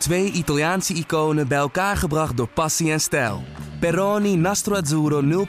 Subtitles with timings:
[0.00, 3.42] Twee Italiaanse iconen bij elkaar gebracht door passie en stijl.
[3.80, 5.46] Peroni Nastro Azzurro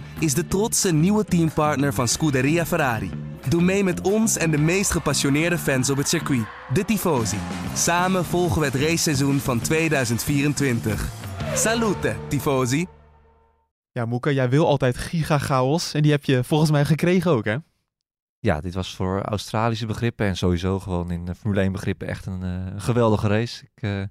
[0.00, 3.10] 0.0 is de trotse nieuwe teampartner van Scuderia Ferrari.
[3.48, 7.36] Doe mee met ons en de meest gepassioneerde fans op het circuit, de Tifosi.
[7.74, 11.08] Samen volgen we het raceseizoen van 2024.
[11.54, 12.86] Salute, Tifosi!
[13.92, 17.56] Ja, Moeke, jij wil altijd giga-chaos en die heb je volgens mij gekregen ook, hè?
[18.40, 22.42] Ja, dit was voor Australische begrippen en sowieso gewoon in Formule 1 begrippen echt een
[22.44, 23.64] uh, geweldige race.
[23.74, 24.10] Ik, uh, het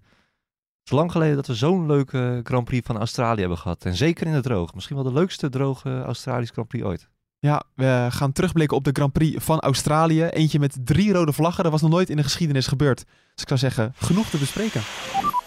[0.83, 3.85] is lang geleden dat we zo'n leuke Grand Prix van Australië hebben gehad.
[3.85, 4.73] En zeker in het droog.
[4.73, 7.09] Misschien wel de leukste droge Australische Grand Prix ooit.
[7.39, 10.23] Ja, we gaan terugblikken op de Grand Prix van Australië.
[10.23, 11.63] Eentje met drie rode vlaggen.
[11.63, 12.97] Dat was nog nooit in de geschiedenis gebeurd.
[13.05, 14.81] Dus ik zou zeggen, genoeg te bespreken.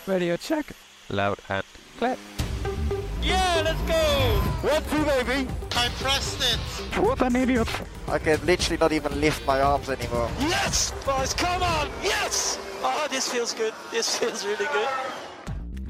[0.05, 0.65] Radio check.
[1.07, 1.65] Loud and
[1.97, 2.17] clear.
[3.23, 3.95] Yeah, let's go!
[4.63, 5.47] One, two, baby.
[5.77, 6.59] I pressed it.
[6.99, 7.69] What an idiot.
[8.09, 10.29] I can literally not even lift my arms anymore.
[10.41, 11.89] Yes, boys, come on!
[12.03, 12.59] Yes!
[12.83, 13.73] Oh, this feels good.
[13.91, 14.89] This feels really good.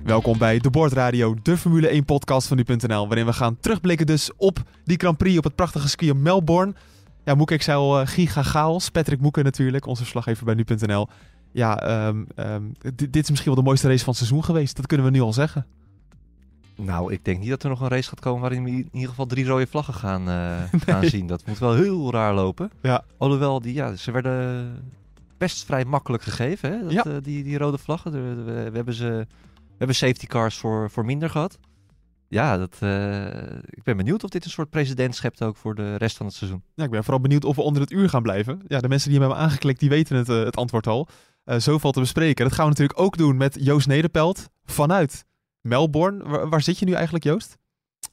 [0.04, 4.30] Welkom bij De Bordradio, de Formule 1 podcast van nu.nl, waarin we gaan terugblikken dus
[4.36, 6.74] op die Grand Prix op het prachtige skiën Melbourne.
[7.24, 8.88] Ja, Moeke, ik zei al uh, giga chaos.
[8.88, 11.08] Patrick Moeke natuurlijk, onze verslaggever bij nu.nl.
[11.52, 14.76] Ja, um, um, dit is misschien wel de mooiste race van het seizoen geweest.
[14.76, 15.66] Dat kunnen we nu al zeggen.
[16.84, 19.08] Nou, ik denk niet dat er nog een race gaat komen waarin we in ieder
[19.08, 21.26] geval drie rode vlaggen gaan, uh, gaan zien.
[21.26, 22.70] Dat moet wel heel raar lopen.
[22.82, 23.04] Ja.
[23.16, 24.76] Alhoewel, die, ja, ze werden
[25.38, 26.82] best vrij makkelijk gegeven, hè?
[26.82, 27.04] Dat, Ja.
[27.06, 28.12] uh, die, die rode vlaggen.
[28.12, 31.58] We, we, we hebben ze, we hebben safety cars voor, voor minder gehad.
[32.28, 33.26] Ja, dat, uh,
[33.70, 36.34] ik ben benieuwd of dit een soort precedent schept ook voor de rest van het
[36.34, 36.62] seizoen.
[36.74, 38.60] Ja, ik ben vooral benieuwd of we onder het uur gaan blijven.
[38.68, 41.08] Ja, de mensen die hem hebben aangeklikt, die weten het, het antwoord al.
[41.44, 42.44] Zoveel te bespreken.
[42.44, 45.24] Dat gaan we natuurlijk ook doen met Joost Nederpelt vanuit
[45.62, 46.24] Melbourne.
[46.24, 47.58] Waar, waar, zit je nu eigenlijk, Joost?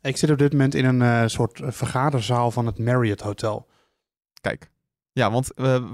[0.01, 3.67] Ik zit op dit moment in een uh, soort vergaderzaal van het Marriott Hotel.
[4.41, 4.71] Kijk.
[5.11, 5.93] Ja, want we,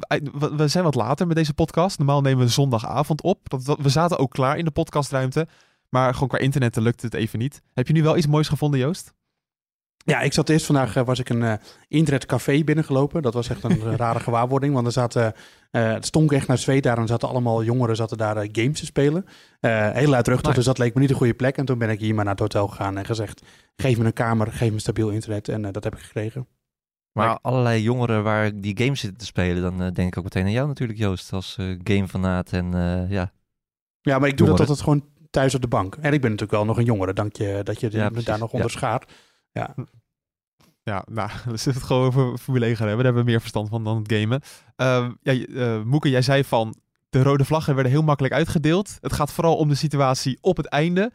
[0.55, 1.97] we zijn wat later met deze podcast.
[1.97, 3.49] Normaal nemen we zondagavond op.
[3.49, 5.47] Dat, dat, we zaten ook klaar in de podcastruimte.
[5.89, 7.61] Maar gewoon qua internet lukte het even niet.
[7.73, 9.13] Heb je nu wel iets moois gevonden, Joost?
[10.05, 11.53] Ja, ik zat eerst vandaag, uh, was ik een uh,
[11.87, 13.21] internetcafé binnengelopen.
[13.21, 15.33] Dat was echt een rare gewaarwording, want er zaten,
[15.71, 16.97] uh, het stonk echt naar zweet daar.
[16.97, 19.25] En zaten allemaal jongeren zaten daar games te spelen.
[19.59, 20.55] heel luidruchtig, nice.
[20.55, 21.57] dus dat leek me niet een goede plek.
[21.57, 23.41] En toen ben ik hier maar naar het hotel gegaan en gezegd,
[23.75, 25.47] geef me een kamer, geef me stabiel internet.
[25.47, 26.47] En dat heb ik gekregen.
[27.11, 30.51] Maar, allerlei jongeren waar die games zitten te spelen, dan denk ik ook meteen aan
[30.51, 32.71] jou natuurlijk, Joost, als gamefanaat en
[33.09, 33.31] ja...
[34.01, 34.67] Ja, maar ik doe jongeren.
[34.67, 35.95] dat altijd gewoon thuis op de bank.
[35.95, 38.51] En ik ben natuurlijk wel nog een jongere, dank je dat je ja, daar nog
[38.51, 38.99] onder ja.
[39.55, 39.75] Ja.
[40.83, 43.05] Ja, nou, we zitten het gewoon over Formule 1 gaan hebben.
[43.05, 44.41] Daar hebben we meer verstand van dan het gamen.
[44.77, 46.75] Uh, ja, uh, Moeke, jij zei van
[47.09, 48.97] de rode vlaggen werden heel makkelijk uitgedeeld.
[49.01, 51.11] Het gaat vooral om de situatie op het einde.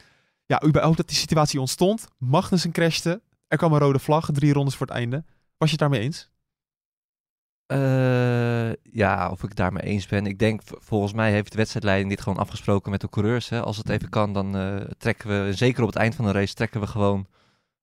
[0.46, 2.08] Ja, überhaupt dat die situatie ontstond.
[2.18, 3.22] Magnussen crashte.
[3.48, 5.24] Er kwam een rode vlag, drie rondes voor het einde.
[5.56, 6.30] Was je het daarmee eens?
[7.72, 10.26] Uh, ja, of ik het daarmee eens ben.
[10.26, 13.48] Ik denk, volgens mij heeft de wedstrijdleiding dit gewoon afgesproken met de coureurs.
[13.48, 13.62] Hè.
[13.62, 16.54] Als het even kan, dan uh, trekken we, zeker op het eind van de race,
[16.54, 17.26] trekken we gewoon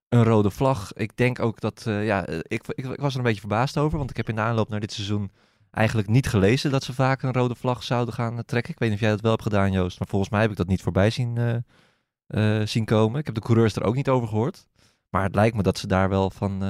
[0.09, 0.94] een rode vlag.
[0.94, 3.97] Ik denk ook dat, uh, ja, ik, ik, ik, was er een beetje verbaasd over,
[3.97, 5.31] want ik heb in de aanloop naar dit seizoen
[5.72, 8.73] eigenlijk niet gelezen dat ze vaak een rode vlag zouden gaan trekken.
[8.73, 10.57] Ik weet niet of jij dat wel hebt gedaan, Joost, maar volgens mij heb ik
[10.57, 11.63] dat niet voorbij zien,
[12.63, 13.19] zien komen.
[13.19, 14.67] Ik heb de coureurs er ook niet over gehoord.
[15.09, 16.63] Maar het lijkt me dat ze daar wel van,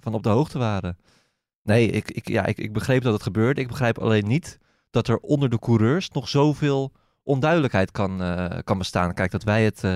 [0.00, 0.96] van op de hoogte waren.
[1.62, 3.60] Nee, ik, ik, ja, ik, ik begreep dat het gebeurde.
[3.60, 4.58] Ik begrijp alleen niet
[4.90, 9.14] dat er onder de coureurs nog zoveel onduidelijkheid kan, uh, kan bestaan.
[9.14, 9.76] Kijk, dat wij het...
[9.76, 9.92] Uh,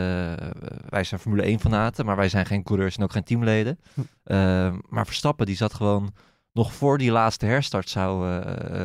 [0.89, 3.79] wij zijn Formule 1 fanaten, maar wij zijn geen coureurs en ook geen teamleden.
[3.95, 4.01] Hm.
[4.01, 6.15] Uh, maar Verstappen, die zat gewoon
[6.53, 8.43] nog voor die laatste herstart zou,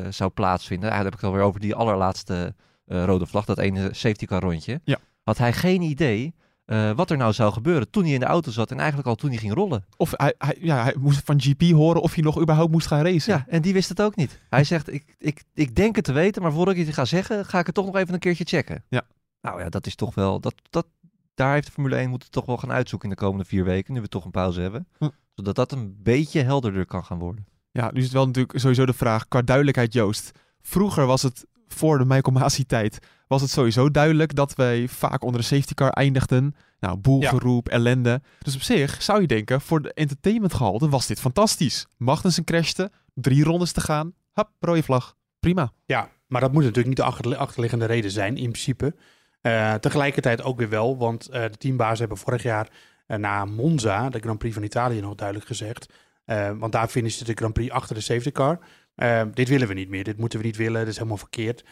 [0.09, 0.89] zou plaatsvinden.
[0.89, 4.41] Ja, daar heb ik het alweer over die allerlaatste rode vlag, dat ene safety car
[4.41, 4.81] rondje.
[4.83, 4.97] Ja.
[5.23, 6.35] Had hij geen idee
[6.71, 9.15] uh, wat er nou zou gebeuren toen hij in de auto zat en eigenlijk al
[9.15, 9.85] toen hij ging rollen.
[9.97, 13.03] Of hij, hij, ja, hij moest van GP horen of hij nog überhaupt moest gaan
[13.03, 13.33] racen.
[13.33, 14.39] Ja, en die wist het ook niet.
[14.49, 17.45] Hij zegt, ik, ik, ik denk het te weten, maar voordat ik het ga zeggen,
[17.45, 18.83] ga ik het toch nog even een keertje checken.
[18.89, 19.01] Ja.
[19.41, 20.87] Nou ja, dat is toch wel, dat, dat,
[21.33, 23.93] daar heeft de Formule 1 moeten toch wel gaan uitzoeken in de komende vier weken,
[23.93, 24.87] nu we toch een pauze hebben.
[24.97, 25.09] Hm.
[25.35, 27.45] Zodat dat een beetje helderder kan gaan worden.
[27.71, 30.31] Ja, nu is het wel natuurlijk sowieso de vraag, qua duidelijkheid Joost.
[30.61, 32.99] Vroeger was het, voor de Michael Masi tijd,
[33.31, 36.55] was het sowieso duidelijk dat wij vaak onder de safety car eindigden.
[36.79, 37.73] Nou, boelgeroep, ja.
[37.73, 38.21] ellende.
[38.39, 41.85] Dus op zich zou je denken, voor de entertainmentgehalte was dit fantastisch.
[41.97, 45.15] Magnussen crashte, drie rondes te gaan, hap, rode vlag.
[45.39, 45.71] Prima.
[45.85, 48.95] Ja, maar dat moet natuurlijk niet de achter, achterliggende reden zijn, in principe.
[49.41, 52.69] Uh, tegelijkertijd ook weer wel, want uh, de teambaas hebben vorig jaar
[53.07, 55.93] uh, na Monza, de Grand Prix van Italië, nog duidelijk gezegd.
[56.57, 58.59] want daar finishte de Grand Prix achter de safety car.
[59.33, 61.65] Dit willen we niet meer, dit moeten we niet willen, dit is helemaal verkeerd.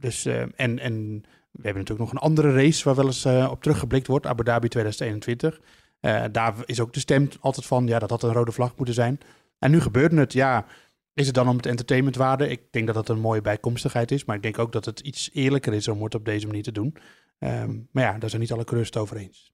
[0.00, 0.26] dus,
[0.56, 4.06] en, en we hebben natuurlijk nog een andere race waar wel eens uh, op teruggeblikt
[4.06, 5.60] wordt, Abu Dhabi 2021.
[6.00, 8.94] Uh, daar is ook de stem altijd van, ja, dat had een rode vlag moeten
[8.94, 9.18] zijn.
[9.58, 10.66] En nu gebeurde het, ja,
[11.14, 12.48] is het dan om het entertainmentwaarde?
[12.48, 14.24] Ik denk dat dat een mooie bijkomstigheid is.
[14.24, 16.72] Maar ik denk ook dat het iets eerlijker is om het op deze manier te
[16.72, 16.96] doen.
[17.38, 19.52] Ehm, maar ja, daar zijn niet alle coureurs over eens.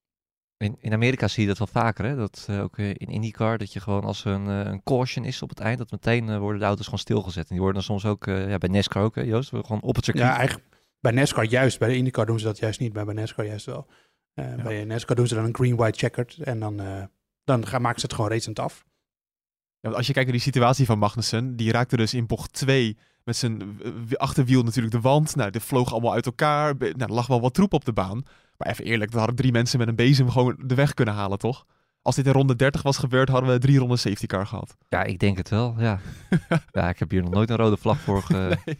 [0.58, 2.16] In, in Amerika zie je dat wel vaker, hè?
[2.16, 5.24] Dat eh, ook eh, in IndyCar, dat je gewoon als er een, eh, een caution
[5.24, 7.42] is op het eind, dat meteen eh, worden de auto's gewoon stilgezet.
[7.42, 9.82] En die worden dan soms ook, eh, ja, bij NASCAR ook, hè, Joost, we gewoon
[9.82, 10.26] op het circuit.
[10.26, 10.68] Ja, eigenlijk
[11.00, 11.78] bij NASCAR juist.
[11.78, 12.92] Bij de IndyCar doen ze dat juist niet.
[12.92, 13.86] Maar bij NASCAR juist wel.
[14.34, 16.36] Eh, Bij NASCAR doen ze dan een green-white checkered.
[16.36, 17.02] En dan, eh,
[17.44, 18.84] dan gaan, maken ze het gewoon racend af.
[18.84, 22.52] Ja, want als je kijkt naar die situatie van Magnussen, die raakte dus in bocht
[22.52, 23.78] 2 met zijn
[24.16, 25.36] achterwiel natuurlijk de wand.
[25.36, 26.76] Nou, dit vloog allemaal uit elkaar.
[26.78, 28.22] Nou, er lag wel wat troep op de baan.
[28.58, 31.38] Maar even eerlijk, er hadden drie mensen met een bezem gewoon de weg kunnen halen,
[31.38, 31.66] toch?
[32.02, 34.76] Als dit in ronde 30 was gebeurd, hadden we drie ronden safety car gehad.
[34.88, 36.00] Ja, ik denk het wel, ja.
[36.72, 38.78] ja, ik heb hier nog nooit een rode vlag voor, ge- Nee.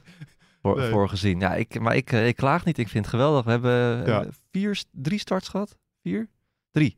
[0.63, 0.91] voor, Nee.
[0.91, 1.41] voor gezien.
[1.41, 3.45] Ja, ik, maar ik, eh, ik klaag niet, ik vind het geweldig.
[3.45, 4.25] We hebben eh, Ja.
[4.51, 5.77] vier, drie starts gehad.
[6.03, 6.29] Vier?
[6.71, 6.97] Drie.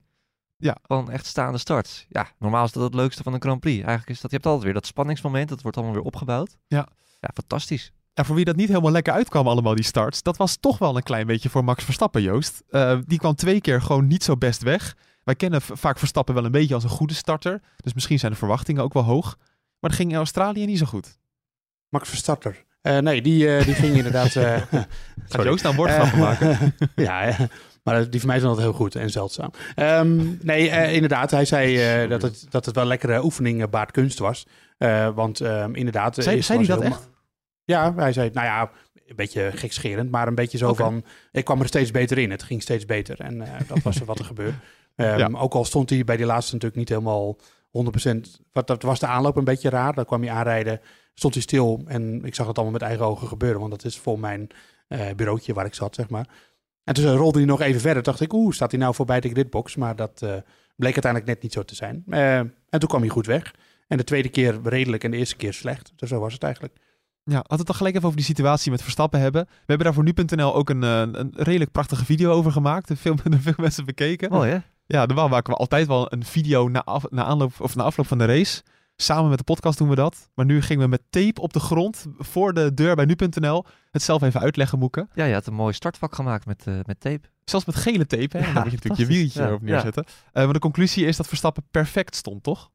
[0.56, 0.76] Ja.
[0.82, 2.06] Gewoon echt staande starts.
[2.08, 3.76] Ja, normaal is dat het leukste van een Grand Prix.
[3.78, 6.56] Eigenlijk is dat, je hebt altijd weer dat spanningsmoment, dat wordt allemaal weer opgebouwd.
[6.66, 6.88] Ja.
[7.20, 7.92] Ja, fantastisch.
[8.18, 10.96] Ja, voor wie dat niet helemaal lekker uitkwam allemaal, die starts, dat was toch wel
[10.96, 12.62] een klein beetje voor Max Verstappen, Joost.
[12.70, 14.96] Eh, die kwam twee keer gewoon niet zo best weg.
[15.24, 17.60] Wij kennen vaak Verstappen wel een beetje als een goede starter.
[17.76, 19.36] Dus misschien zijn de verwachtingen ook wel hoog.
[19.80, 21.18] Maar dat ging in Australië niet zo goed.
[21.88, 22.54] Max Verstappen.
[22.80, 24.36] Eh, nee, die, eh, die ging inderdaad...
[24.36, 24.62] eh,
[25.28, 25.44] Gaat.
[25.44, 26.74] Joost nou woordgrappen Eh, maken?
[27.06, 27.36] ja, ja,
[27.82, 29.50] maar die van mij zijn altijd heel goed en zeldzaam.
[29.74, 34.46] Ehm, nee, inderdaad, hij zei dat, het, dat het wel lekkere oefening baard kunst was.
[35.14, 36.14] Want ehm, inderdaad...
[36.14, 36.98] Zei- hij dat ma-
[37.68, 38.70] Ja, hij zei, nou ja,
[39.06, 41.04] een beetje gekscherend, maar een beetje zo van...
[41.32, 43.20] Ik kwam er steeds beter in, het ging steeds beter.
[43.20, 44.56] En eh, dat was wat er gebeurde.
[44.96, 45.38] Ehm, Ja.
[45.38, 47.40] Ook al stond hij bij die laatste natuurlijk niet helemaal 100%...
[48.52, 49.94] Wat, dat was de aanloop een beetje raar.
[49.94, 50.80] Dan kwam hij aanrijden,
[51.14, 53.58] stond hij stil en ik zag het allemaal met eigen ogen gebeuren.
[53.60, 54.48] Want dat is voor mijn
[54.88, 56.26] eh bureautje waar ik zat, zeg maar.
[56.84, 58.02] En toen rolde hij nog even verder.
[58.02, 59.76] dacht ik, oeh, staat hij nou voorbij de gridbox?
[59.76, 60.28] Maar dat eh,
[60.76, 62.02] bleek uiteindelijk net niet zo te zijn.
[62.08, 63.54] Eh, en toen kwam hij goed weg.
[63.88, 65.92] En de tweede keer redelijk en de eerste keer slecht.
[65.96, 66.74] Dus zo was het eigenlijk.
[67.28, 69.44] Ja, laten we het dan gelijk even over die situatie met Verstappen hebben.
[69.48, 72.90] We hebben daar voor nu.nl ook een, eh, een redelijk prachtige video over gemaakt.
[73.00, 74.30] Veel, veel mensen bekeken.
[74.30, 74.58] Mooi hè?
[74.86, 78.06] Ja, normaal maken we altijd wel een video na, af, na, aanloop, of na afloop
[78.06, 78.62] van de race.
[78.96, 80.28] Samen met de podcast doen we dat.
[80.34, 84.02] Maar nu gingen we met tape op de grond voor de deur bij nu.nl het
[84.02, 85.08] zelf even uitleggen, Moeken.
[85.14, 87.28] Ja, je had een mooi startvak gemaakt met, eh, met tape.
[87.44, 88.46] Zelfs met gele tape, hè?
[88.46, 89.66] Ja, dan moet je natuurlijk je wieltje Ja, erop ja.
[89.66, 90.04] neerzetten.
[90.32, 92.70] Eh, maar de conclusie is dat Verstappen perfect stond, toch?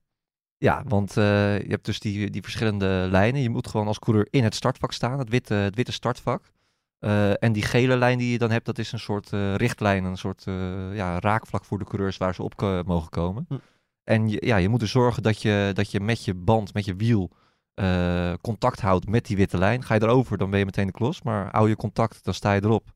[0.63, 3.42] Ja, want eh, je hebt dus die, die verschillende lijnen.
[3.42, 6.51] Je moet gewoon als coureur in het startvak staan, het witte, het witte startvak.
[7.00, 10.04] Eh, en die gele lijn die je dan hebt, dat is een soort eh, richtlijn,
[10.04, 10.44] een soort
[10.94, 13.45] ja, raakvlak voor de coureurs waar ze op mogen komen.
[13.48, 13.57] Hm.
[14.04, 16.86] En je, ja, je moet er zorgen dat je, dat je met je band, met
[16.86, 17.31] je wiel,
[18.42, 19.83] contact houdt met die witte lijn.
[19.83, 21.21] Ga je erover, dan ben je meteen de klos.
[21.21, 22.92] Maar hou je contact, dan sta je erop.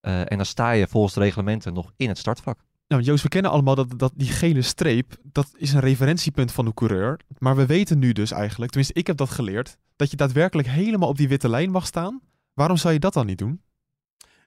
[0.00, 2.58] En dan sta je volgens de reglementen nog in het startvak.
[2.92, 6.64] Nou, Joost, we kennen allemaal dat, dat die gele streep, dat is een referentiepunt van
[6.64, 7.20] de coureur.
[7.38, 11.08] Maar we weten nu dus eigenlijk, tenminste ik heb dat geleerd, dat je daadwerkelijk helemaal
[11.08, 12.20] op die witte lijn mag staan.
[12.54, 13.62] Waarom zou je dat dan niet doen?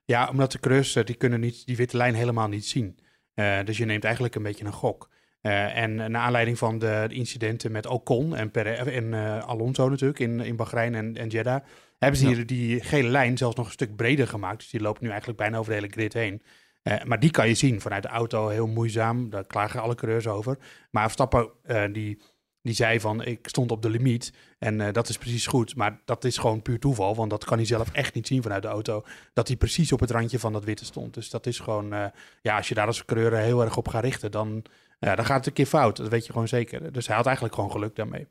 [0.05, 2.97] Ja, omdat de coureurs, eh, die kunnen niet, die witte lijn helemaal niet zien.
[3.33, 5.09] Eh, dus je neemt eigenlijk een beetje een gok.
[5.41, 9.13] Eh, en naar aanleiding van de incidenten met Ocon en, Pere- en
[9.45, 11.63] Alonso natuurlijk in, in Bahrein en, en Jeddah,
[11.97, 12.35] hebben ze Ja.
[12.35, 14.57] hier die gele lijn zelfs nog een stuk breder gemaakt.
[14.57, 16.41] Dus die loopt nu eigenlijk bijna over de hele grid heen.
[16.85, 19.29] Eh, maar die kan je zien vanuit de auto, heel moeizaam.
[19.29, 20.57] Daar klagen alle coureurs over.
[20.91, 22.21] Maar Verstappen, eh, die,
[22.61, 24.33] die zei van, ik stond op de limiet.
[24.59, 25.75] En eh, dat is precies goed.
[25.75, 28.61] Maar dat is gewoon puur toeval, want dat kan hij zelf echt niet zien vanuit
[28.61, 29.03] de auto
[29.33, 31.13] dat hij precies op het randje van dat witte stond.
[31.13, 32.11] Dus dat is gewoon,
[32.41, 34.65] ja, als je daar als coureur heel erg op gaat richten, dan,
[34.99, 35.97] dan gaat het een keer fout.
[35.97, 36.91] Dat weet je gewoon zeker.
[36.91, 38.27] Dus hij had eigenlijk gewoon geluk daarmee.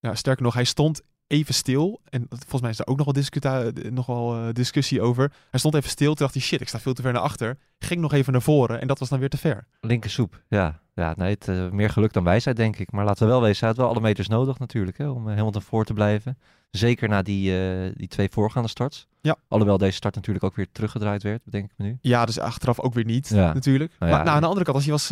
[0.00, 2.00] Ja, sterker nog, hij stond even stil.
[2.10, 5.32] En volgens mij is daar ook nog wel, discuta- nog wel eh, discussie over.
[5.50, 7.58] Hij stond even stil, toen dacht hij, shit, ik sta veel te ver naar achter.
[7.78, 9.66] Ging nog even naar voren en dat was dan weer te ver.
[9.80, 10.80] Linker soep, ja.
[10.94, 12.92] Ja, nee, het, eh, meer geluk dan wijsheid, denk ik.
[12.92, 15.34] Maar laten we wel wezen, hij had wel alle meters nodig natuurlijk, hè, om uh,
[15.36, 16.38] Hamilton voor te blijven.
[16.70, 19.06] Zeker na die, eh, die twee voorgaande starts.
[19.20, 19.36] Ja.
[19.48, 21.98] Alhoewel deze start natuurlijk ook weer teruggedraaid werd, bedenk ik me nu.
[22.00, 23.52] Ja, dus achteraf ook weer niet, Ja.
[23.52, 23.92] natuurlijk.
[23.98, 25.10] Nou ja, maar nou, aan de andere kant, als hij was...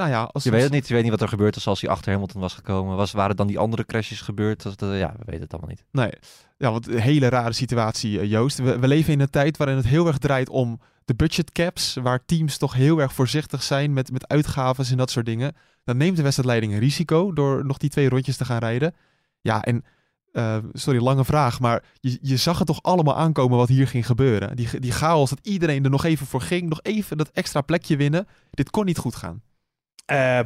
[0.00, 1.66] eh, nou ja, als, Je weet het niet, je weet niet wat er gebeurd was
[1.66, 2.96] als hij achter Hamilton was gekomen.
[2.96, 4.62] Was, waren dan die andere crashes gebeurd?
[4.62, 5.84] Dat, dat- ja, we weten het allemaal niet.
[5.90, 6.10] Nee,
[6.58, 8.58] ja, want een hele rare situatie, eh, Joost.
[8.58, 11.94] We, we leven in een tijd waarin het heel erg draait om de budget caps,
[12.02, 15.54] waar teams toch heel erg voorzichtig zijn met, met uitgaven en dat soort dingen.
[15.84, 18.94] Dan neemt de wedstrijdleiding een risico door nog die twee rondjes te gaan rijden.
[19.40, 19.84] Ja, en
[20.32, 24.06] eh, sorry, lange vraag, maar je, je zag het toch allemaal aankomen wat hier ging
[24.06, 24.56] gebeuren.
[24.56, 27.96] Die, die chaos, dat iedereen er nog even voor ging, nog even dat extra plekje
[27.96, 28.26] winnen.
[28.50, 29.42] Dit kon niet goed gaan.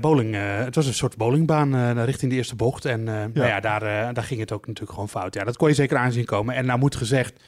[0.00, 2.85] Bowling, eh, het was een soort bowlingbaan eh, richting de eerste bocht.
[2.85, 5.35] En eh, Nou ja, daar, daar ging het ook natuurlijk gewoon fout.
[5.35, 6.54] Ja, dat kon je zeker aanzien komen.
[6.54, 7.42] En nou moet gezegd,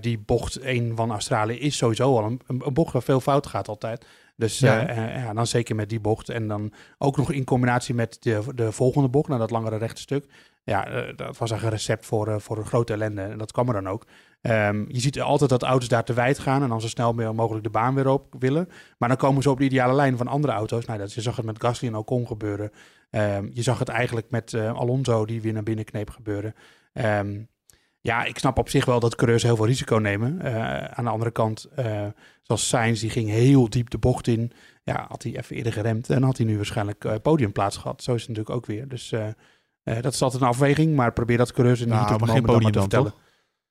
[0.00, 4.06] die bocht 1 van Australië is sowieso al een, bocht waar veel fout gaat altijd.
[4.36, 4.80] Dus Ja.
[4.80, 5.08] ja.
[5.08, 6.28] ja, dan zeker met die bocht.
[6.28, 10.00] En dan ook nog in combinatie met de, de volgende bocht, naar dat langere rechte
[10.00, 10.24] stuk.
[10.64, 13.22] ja, dat was echt een recept voor, voor een grote ellende.
[13.22, 14.04] En dat kwam er dan ook.
[14.44, 17.64] Ehm, je ziet altijd dat auto's daar te wijd gaan en dan zo snel mogelijk
[17.64, 18.68] de baan weer op willen.
[18.98, 20.84] Maar dan komen ze op de ideale lijn van andere auto's.
[20.84, 22.70] Nou, dat, je zag het met Gasly en Ocon gebeuren.
[23.10, 26.54] Ehm, je zag het eigenlijk met eh, Alonso die weer naar binnen kneep gebeuren.
[26.92, 27.42] Ehm,
[28.00, 30.40] ja, ik snap op zich wel dat coureurs heel veel risico nemen.
[30.40, 32.06] Eh, aan de andere kant, eh,
[32.42, 34.52] zoals Sainz, die ging heel diep de bocht in.
[34.82, 38.02] Ja, had hij even eerder geremd en had hij nu waarschijnlijk podiumplaats gehad.
[38.02, 38.88] Zo is het natuurlijk ook weer.
[38.88, 39.14] Dus
[39.82, 42.44] dat is altijd een afweging, maar probeer dat coureurs in Nou, niet op het geen
[42.44, 43.22] moment dan maar te vertellen.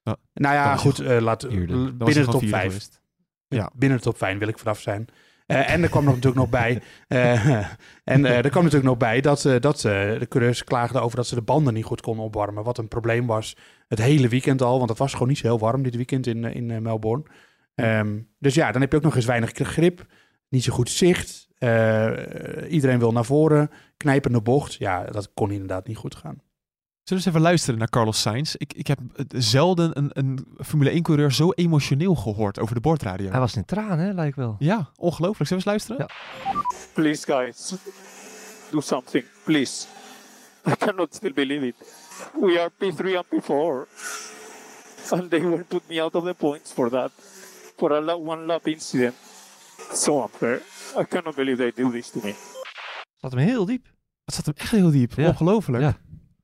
[0.03, 0.17] Ja.
[0.33, 2.65] Nou ja, goed, eh, laat, binnen de top vierde 5.
[2.65, 3.01] geweest.
[3.47, 3.69] Ja.
[3.73, 5.07] Binnen de top 5 wil ik vanaf zijn.
[5.45, 6.81] Eh, en er kwam nog natuurlijk nog bij.
[7.07, 7.47] eh,
[8.03, 11.41] en er kwam natuurlijk nog bij dat, dat de coureurs klaagden over dat ze de
[11.41, 12.63] banden niet goed konden opwarmen.
[12.63, 13.55] Wat een probleem was
[13.87, 14.77] het hele weekend al.
[14.77, 17.23] Want het was gewoon niet zo heel warm dit weekend in, in Melbourne.
[17.75, 20.05] Ehm, dus ja, dan heb je ook nog eens weinig grip.
[20.49, 21.47] Niet zo goed zicht.
[22.69, 23.69] Iedereen wil naar voren.
[23.97, 24.73] Knijpende bocht.
[24.73, 26.41] Ja, dat kon inderdaad niet goed gaan.
[27.03, 28.53] Zullen we eens even luisteren naar Carlos Sainz?
[28.57, 33.29] Ik, ik heb eh, zelden een, een Formule 1-coureur zo emotioneel gehoord over de bordradio.
[33.29, 34.55] Hij was in tranen, hè, lijkt wel.
[34.59, 35.49] Ja, ongelooflijk.
[35.49, 36.07] Zullen we eens luisteren?
[36.07, 36.63] Ja.
[36.93, 37.73] Please, guys,
[38.71, 39.85] do something, please.
[40.67, 41.75] I cannot still believe it.
[42.41, 43.87] We are P3 and P4.
[45.11, 47.11] And they will put me out of the points for that,
[47.77, 49.15] for a one lap incident.
[49.93, 50.61] So unfair.
[50.99, 52.33] I cannot believe they do this to me.
[53.15, 53.85] Zat hem heel diep.
[54.25, 55.13] Het zat hem echt heel diep.
[55.15, 55.27] Ja.
[55.27, 55.83] Ongelooflijk.
[55.83, 55.97] Ja.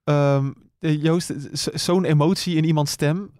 [0.10, 1.34] Ehm, eh, Joost,
[1.74, 3.32] zo'n emotie in iemands stem.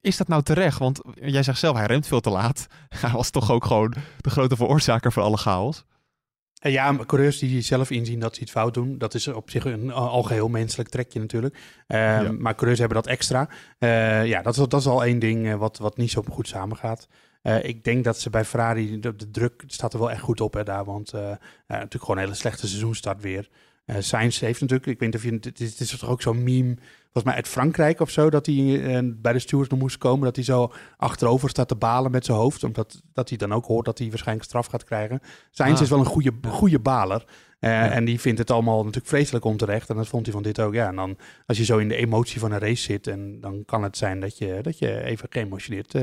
[0.00, 0.78] Is dat nou terecht?
[0.78, 2.66] Want jij zegt zelf, hij remt veel te laat.
[3.00, 5.84] Hij was toch ook gewoon de grote veroorzaker van alle chaos.
[6.56, 9.50] En ja, maar coureurs die zelf inzien dat ze iets fout doen, dat is op
[9.50, 11.58] zich een al- algeheel menselijk trekje natuurlijk.
[11.86, 12.32] Ehm, Ja.
[12.32, 13.48] Maar coureurs hebben dat extra.
[13.78, 16.48] Eh, ja, dat is, dat is al één ding eh, wat, wat niet zo goed
[16.48, 17.08] samengaat.
[17.42, 20.40] Eh, ik denk dat ze bij Ferrari, de, de druk staat er wel echt goed
[20.40, 20.84] op hè, daar.
[20.84, 21.20] Want eh,
[21.68, 23.48] natuurlijk gewoon een hele slechte seizoenstart weer.
[23.98, 27.24] Sainz heeft natuurlijk, ik weet niet of je, het is, toch ook zo'n meme, volgens
[27.24, 30.24] mij uit Frankrijk of zo, dat hij eh, bij de stewards nog moest komen.
[30.24, 32.64] Dat hij zo achterover staat te balen met zijn hoofd.
[32.64, 35.20] Omdat dat hij dan ook hoort dat hij waarschijnlijk straf gaat krijgen.
[35.50, 35.82] Sainz Ah.
[35.82, 37.24] is wel een goede, goede baler.
[37.58, 37.90] Eh, Ja.
[37.90, 39.88] En die vindt het allemaal natuurlijk vreselijk onterecht.
[39.90, 40.74] En dat vond hij van dit ook.
[40.74, 41.16] Ja, en dan
[41.46, 44.20] als je zo in de emotie van een race zit, en dan kan het zijn
[44.20, 45.94] dat je, dat je even geëmotioneerd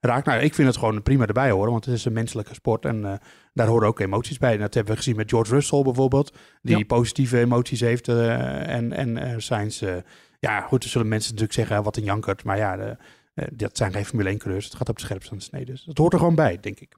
[0.00, 0.26] raakt.
[0.26, 2.84] Nou, ik vind het gewoon prima erbij horen, want het is een menselijke sport.
[2.84, 3.12] En eh,
[3.52, 4.52] daar horen ook emoties bij.
[4.54, 6.84] En dat hebben we gezien met George Russell bijvoorbeeld, die Ja.
[6.84, 8.08] positieve emoties heeft.
[8.08, 9.94] eh, en en eh, Sainz, eh,
[10.38, 12.44] ja goed, er zullen mensen natuurlijk zeggen, ah, wat een jankert.
[12.44, 12.96] Maar ja, de,
[13.34, 14.64] eh, dat zijn geen Formule 1 coureurs.
[14.64, 15.64] Het gaat op de scherpste aan de snede.
[15.72, 16.94] Dus dat hoort er gewoon bij, denk ik.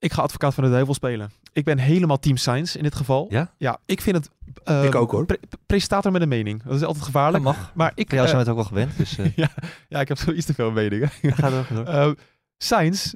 [0.00, 1.30] Ik ga advocaat van de duivel spelen.
[1.52, 3.26] Ik ben helemaal team Sainz in dit geval.
[3.30, 3.54] Ja?
[3.56, 4.30] Ja, ik vind het...
[4.64, 5.26] eh, Ik ook, hoor.
[5.26, 6.62] pre- presentator met een mening.
[6.62, 7.44] Dat is altijd gevaarlijk.
[7.44, 7.72] Dat mag.
[7.74, 8.96] Maar ik, Van jou zijn we het ook wel gewend.
[8.98, 9.48] Dus, eh, ja,
[9.88, 11.08] ja, ik heb zo iets te veel meningen.
[11.22, 12.14] ga door, ga door.
[12.58, 13.12] Sainz,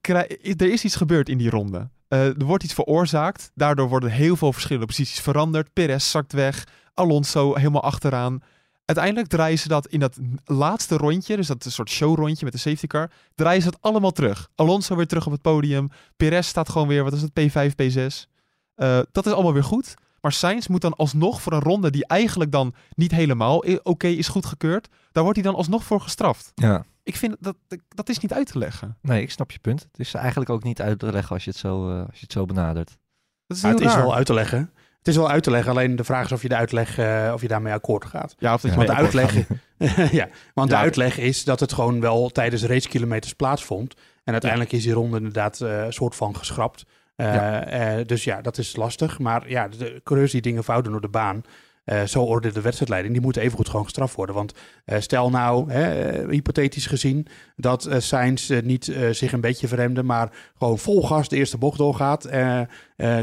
[0.00, 1.90] er is iets gebeurd in die ronde.
[2.08, 3.50] Eh, er wordt iets veroorzaakt.
[3.54, 5.72] Daardoor worden heel veel verschillende posities veranderd.
[5.72, 6.66] Perez zakt weg.
[6.94, 8.40] Alonso helemaal achteraan.
[8.84, 12.58] Uiteindelijk draaien ze dat in dat laatste rondje, dus dat een soort showrondje met de
[12.58, 14.48] safety car, draaien ze het allemaal terug.
[14.54, 15.88] Alonso weer terug op het podium.
[16.16, 18.30] Perez staat gewoon weer, wat is het, P5, P6.
[18.74, 19.94] Eh, dat is allemaal weer goed.
[20.20, 24.28] Maar Sainz moet dan alsnog voor een ronde die eigenlijk dan niet helemaal oké is
[24.28, 26.52] goedgekeurd, daar wordt hij dan alsnog voor gestraft.
[26.54, 26.84] Ja.
[27.02, 27.56] Ik vind dat,
[27.88, 28.98] dat is niet uit te leggen.
[29.00, 29.82] Nee, ik snap je punt.
[29.82, 32.20] Het is eigenlijk ook niet uit te leggen als je het zo, eh, als je
[32.20, 32.98] het zo benadert.
[33.46, 34.70] Dat is Ja, heel het is wel uit te leggen.
[34.98, 37.30] Het is wel uit te leggen, alleen de vraag is of je de uitleg, eh,
[37.34, 38.34] of je daarmee akkoord gaat.
[38.38, 39.34] Ja, of dat je Want de uitleg,
[40.20, 43.94] ja, want de uitleg is dat het gewoon wel tijdens racekilometers plaatsvond.
[44.24, 46.84] En uiteindelijk is die ronde inderdaad eh, een soort van geschrapt.
[47.16, 49.18] Eh, eh, dus ja, dat is lastig.
[49.18, 51.42] Maar ja, de coureurs die dingen fout doen op de baan,
[51.84, 54.34] eh, zo ordent de wedstrijdleiding, die moeten evengoed gewoon gestraft worden.
[54.34, 60.02] Want eh, stel nou, hè, eh, hypothetisch gezien, dat Sainz niet zich een beetje verremde,
[60.02, 62.28] maar gewoon vol gas de eerste bocht doorgaat.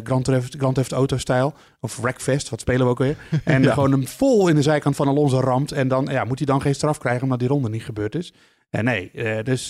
[0.03, 3.15] Grand Theft, Grand Theft Auto-stijl, of Wreckfest, wat spelen we ook weer.
[3.43, 3.73] En Ja.
[3.73, 5.71] gewoon hem vol in de zijkant van Alonso ramt.
[5.71, 8.33] En dan ja, moet hij dan geen straf krijgen omdat die ronde niet gebeurd is.
[8.69, 9.11] En nee,
[9.43, 9.69] dus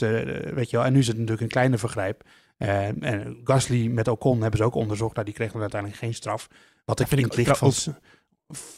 [0.53, 0.85] weet je wel.
[0.85, 2.23] En nu is het natuurlijk een kleine vergrijp.
[2.57, 5.13] En Gasly met Ocon hebben ze ook onderzocht.
[5.13, 6.47] Nou, die kreeg dan uiteindelijk geen straf.
[6.85, 7.95] Wat ik vind in ik het licht van...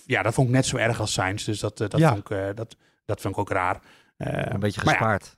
[0.06, 1.46] Ja, dat vond ik net zo erg als Sainz.
[1.46, 2.08] Dus dat, eh, dat, Ja.
[2.08, 2.76] vond, ik, eh, dat,
[3.06, 3.80] dat vond ik ook raar.
[4.18, 5.38] Eh, Een beetje ja, gespaard.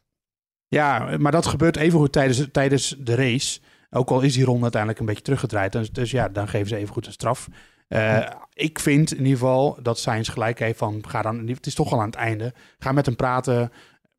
[0.68, 3.60] ja, maar dat gebeurt evengoed tijdens, tijdens de race.
[3.90, 5.72] Ook al is die ronde uiteindelijk een beetje teruggedraaid.
[5.72, 7.48] Dus, dus ja, dan geven ze evengoed een straf.
[7.88, 11.04] Eh, ik vind in ieder geval dat Sainz gelijk heeft van...
[11.08, 12.54] Ga dan, het is toch al aan het einde.
[12.80, 13.72] Ga met hem praten.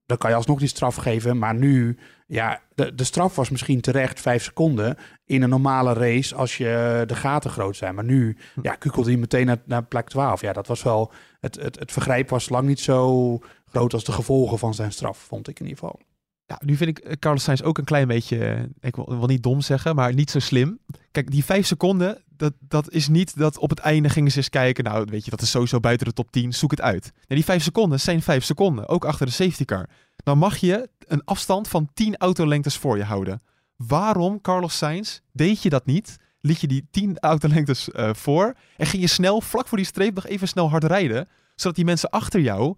[0.06, 1.38] Dan kan je alsnog die straf geven.
[1.38, 4.96] Maar nu, ja, de, de straf was misschien terecht vijf seconden...
[5.25, 7.94] in een normale race als je de gaten groot zijn.
[7.94, 10.40] Maar nu, ja, kukelde hij meteen naar, naar plek 12.
[10.40, 11.12] Ja, dat was wel...
[11.40, 15.18] Het, het, het vergrijp was lang niet zo groot als de gevolgen van zijn straf,
[15.18, 16.00] vond ik in ieder geval.
[16.46, 19.26] Ja, nu vind ik eh, Carlos Sainz ook een klein beetje, eh, ik wil, wil
[19.26, 20.78] niet dom zeggen, maar niet zo slim.
[21.10, 24.48] Kijk, die vijf seconden, dat dat, is niet dat op het einde gingen ze eens
[24.48, 24.84] kijken.
[24.84, 26.52] Nou, weet je, dat is sowieso buiten de top 10.
[26.52, 27.12] Zoek het uit.
[27.26, 28.88] Die vijf seconden zijn vijf seconden.
[28.88, 29.88] Ook achter de safety car.
[30.16, 33.40] Dan mag je een afstand van 10 autolengtes voor je houden.
[33.76, 36.16] Waarom, Carlos Sainz, deed je dat niet?
[36.40, 40.14] Liet je die 10 autolengtes eh voor en ging je snel, vlak voor die streep,
[40.14, 41.28] nog even snel hard rijden.
[41.54, 42.76] Zodat die mensen achter jou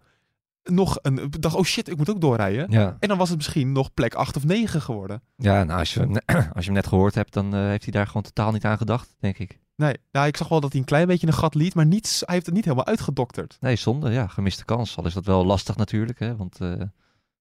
[0.70, 2.70] nog een dacht, oh shit, ik moet ook doorrijden.
[2.70, 5.22] Ja, En dan was het misschien nog plek 8 of 9 geworden.
[5.36, 6.00] ja nou, als, je,
[6.54, 8.76] als je hem net gehoord hebt, dan eh, heeft hij daar gewoon totaal niet aan
[8.76, 9.58] gedacht, denk ik.
[9.76, 12.22] Nee, nou, ik zag wel dat hij een klein beetje een gat liet, maar niets,
[12.24, 13.56] hij heeft het niet helemaal uitgedokterd.
[13.60, 14.10] Nee, zonde.
[14.10, 14.96] Ja, gemiste kans.
[14.96, 16.36] Al is dat wel lastig natuurlijk, hè.
[16.36, 16.72] Want eh,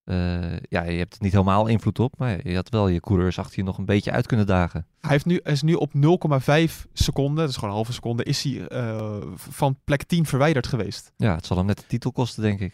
[0.06, 2.14] eh, ja, je hebt er niet helemaal invloed op.
[2.18, 4.86] Maar je had wel je coureurs achter je nog een beetje uit kunnen dagen.
[5.02, 8.24] Hij heeft nu, hij is nu op 0,5 seconden, dat is gewoon een halve seconde,
[8.24, 11.12] is hij eh, van plek 10 verwijderd geweest.
[11.18, 12.74] Ja, het zal hem net de titel kosten, denk ik.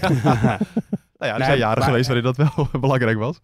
[1.18, 3.38] Nou ja, er Nee, zijn jaren maar- geweest waarin dat wel belangrijk was.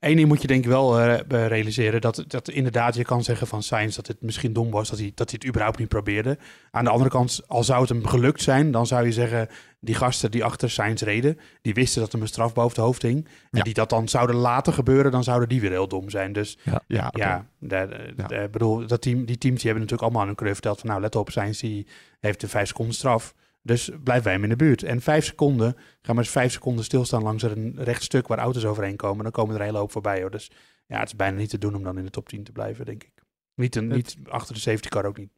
[0.00, 2.00] Eén ding moet je denk ik wel eh, realiseren.
[2.00, 5.12] Dat, dat inderdaad je kan zeggen van Sainz dat het misschien dom was dat hij,
[5.14, 6.38] dat hij het überhaupt niet probeerde.
[6.70, 9.48] Aan de andere kant, al zou het hem gelukt zijn, dan zou je zeggen...
[9.80, 13.02] die gasten die achter Sainz reden, die wisten dat hem een straf boven het hoofd
[13.02, 13.24] hing.
[13.24, 13.62] En Ja.
[13.62, 16.32] die dat dan zouden laten gebeuren, dan zouden die weer heel dom zijn.
[16.32, 17.10] Dus Ja, ja,
[17.58, 18.26] de, de- Ja.
[18.26, 20.88] de- bedoel, dat team, die teams die hebben natuurlijk allemaal aan hun coureur verteld van...
[20.88, 21.86] nou, let op, Sainz die
[22.20, 23.34] heeft een vijf seconden straf.
[23.68, 24.82] Dus blijf bij hem in de buurt.
[24.82, 28.64] En vijf seconden, ga maar eens vijf seconden stilstaan langs een recht stuk waar auto's
[28.64, 29.22] overheen komen.
[29.22, 30.30] Dan komen er een hele hoop voorbij hoor.
[30.30, 30.50] Dus
[30.86, 32.84] ja, het is bijna niet te doen om dan in de top 10 te blijven,
[32.84, 33.12] denk ik.
[33.54, 35.30] Niet, een, Het- niet achter de safety car ook niet.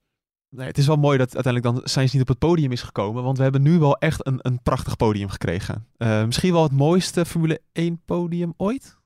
[0.49, 3.23] Nee, het is wel mooi dat uiteindelijk dan Sainz niet op het podium is gekomen,
[3.23, 5.87] want we hebben nu wel echt een, een prachtig podium gekregen.
[5.97, 8.99] Eh, misschien wel het mooiste Formule 1 podium ooit?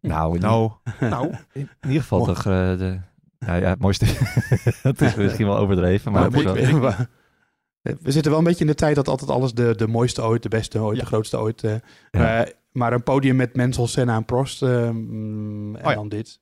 [0.00, 1.34] Nou, in, Nou, nou.
[1.52, 2.32] in ieder geval Mooi.
[2.34, 3.00] toch eh, de...
[3.38, 4.06] Nou ja, het mooiste...
[4.82, 6.30] dat is misschien wel overdreven, maar...
[6.30, 6.94] Maar het is wel-
[7.84, 10.22] we, we zitten wel een beetje in de tijd dat altijd alles de, de mooiste
[10.22, 11.02] ooit, de beste ooit, Ja.
[11.02, 11.64] de grootste ooit.
[11.64, 11.74] eh,
[12.10, 12.44] Ja.
[12.44, 15.94] eh, maar een podium met Mansell, Senna en Prost eh, mm, en Oh ja.
[15.94, 16.40] dan dit.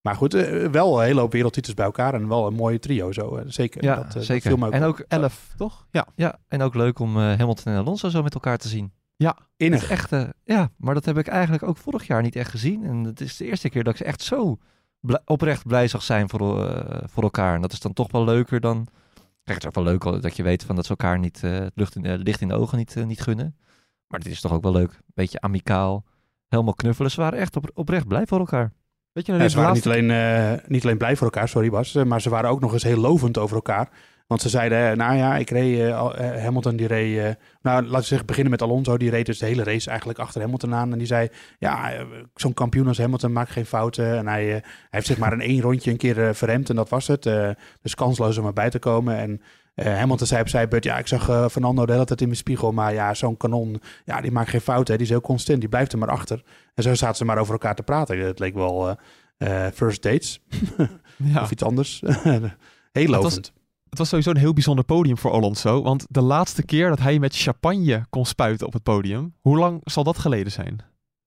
[0.00, 3.12] Maar goed, eh, wel een hele hoop wereldtitels bij elkaar en wel een mooie trio
[3.12, 3.36] zo.
[3.36, 3.84] eh, zeker.
[3.84, 4.48] Ja, dat, eh, dat zeker.
[4.48, 4.88] viel me ook en op.
[4.88, 5.86] ook, 11, toch?
[5.90, 6.06] Ja.
[6.14, 8.92] ja, en ook leuk om eh, Hamilton en Alonso zo met elkaar te zien.
[9.56, 9.80] innig.
[9.80, 12.50] Het is echt, eh, ja, maar dat heb ik eigenlijk ook vorig jaar niet echt
[12.50, 12.84] gezien.
[12.84, 14.58] En het is de eerste keer dat ik ze echt zo
[15.00, 17.54] bl- oprecht blij zag zijn voor, eh, voor elkaar.
[17.54, 18.86] En dat is dan toch wel leuker dan...
[19.44, 21.72] Kijk, het is ook wel leuk dat je weet van dat ze elkaar niet, het
[21.74, 23.56] lucht in, eh, licht in de ogen niet, eh, niet gunnen.
[24.06, 25.00] Maar het is toch ook wel leuk.
[25.14, 26.04] Beetje amicaal.
[26.48, 27.10] Helemaal knuffelen.
[27.10, 28.72] Ze waren echt op, oprecht blij voor elkaar.
[29.12, 31.92] Weet je nog Ja, ze waren niet alleen, niet alleen blij voor elkaar, sorry Bas,
[31.92, 33.88] maar ze waren ook nog eens heel lovend over elkaar.
[34.30, 38.00] Want ze zeiden, eh, nou ja, ik reed, eh, eh, Hamilton die reed, nou laten
[38.00, 40.92] we zeggen, beginnen met Alonso, die reed dus de hele race eigenlijk achter Hamilton aan.
[40.92, 41.92] En die zei, ja,
[42.34, 44.16] zo'n kampioen als Hamilton maakt geen fouten.
[44.16, 47.06] En hij, hij heeft zeg maar in één rondje een keer verremd en dat was
[47.06, 47.22] het.
[47.82, 49.16] Dus kansloos om erbij te komen.
[49.16, 49.40] En
[49.74, 52.72] Hamilton zei op zijn beurt, ja, ik zag Fernando de hele tijd in mijn spiegel,
[52.72, 54.98] maar ja, zo'n kanon, ja, die maakt geen fouten, hè.
[54.98, 56.42] die is heel constant, die blijft er maar achter.
[56.74, 58.18] En zo zaten ze maar over elkaar te praten.
[58.18, 58.96] Het leek wel...
[59.74, 60.40] first dates
[61.16, 61.42] Ja.
[61.42, 62.02] of iets anders.
[62.92, 63.52] Heel lovend.
[63.90, 67.18] Het was sowieso een heel bijzonder podium voor Alonso, want de laatste keer dat hij
[67.18, 70.78] met champagne kon spuiten op het podium, hoe lang zal dat geleden zijn?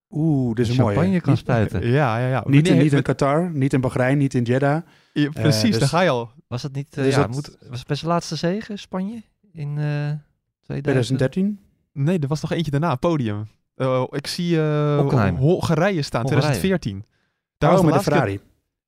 [0.09, 0.95] Oeh, dit is een mooie.
[0.95, 1.87] Champagne kan spuiten.
[1.91, 2.43] Ja, ja, ja.
[2.45, 4.81] Niet, in, Wanneer- niet in Qatar, niet in Bahrein, niet in Jeddah.
[5.13, 6.31] Ja, precies, dus- daar ga je al.
[6.47, 6.97] Was dat niet...
[6.97, 9.21] eh, Dus ja, dat- moet, was het bij zijn laatste zege, Spanje?
[9.51, 10.11] In eh
[10.63, 10.63] 2000?
[10.63, 11.59] 2013.
[11.93, 13.47] Nee, er was nog eentje daarna, podium.
[13.75, 14.99] Eh, ik zie eh.
[15.37, 16.41] Hongarije staan, Hongarije.
[16.59, 17.05] 2014.
[17.57, 18.39] Daar oh, was met de keer- Ferrari.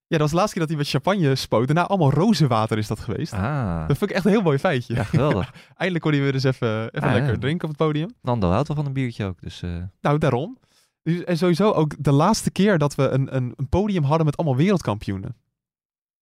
[0.08, 1.66] Ja, dat was de laatste keer dat hij met champagne spoot.
[1.68, 3.34] Daarna allemaal rozenwater is dat geweest.
[3.34, 4.94] Ah, Dat vind ik echt een heel mooi feitje.
[4.96, 5.54] ja, geweldig.
[5.78, 7.40] Eindelijk kon hij weer eens even, even Ah, lekker ja.
[7.40, 8.10] drinken op het podium.
[8.22, 9.62] Nando houdt wel van een biertje ook, dus...
[9.62, 10.58] eh, Nou, daarom.
[11.04, 14.38] Dus, en sowieso ook de laatste keer dat we een, een, een podium hadden met
[14.38, 15.36] allemaal wereldkampioenen.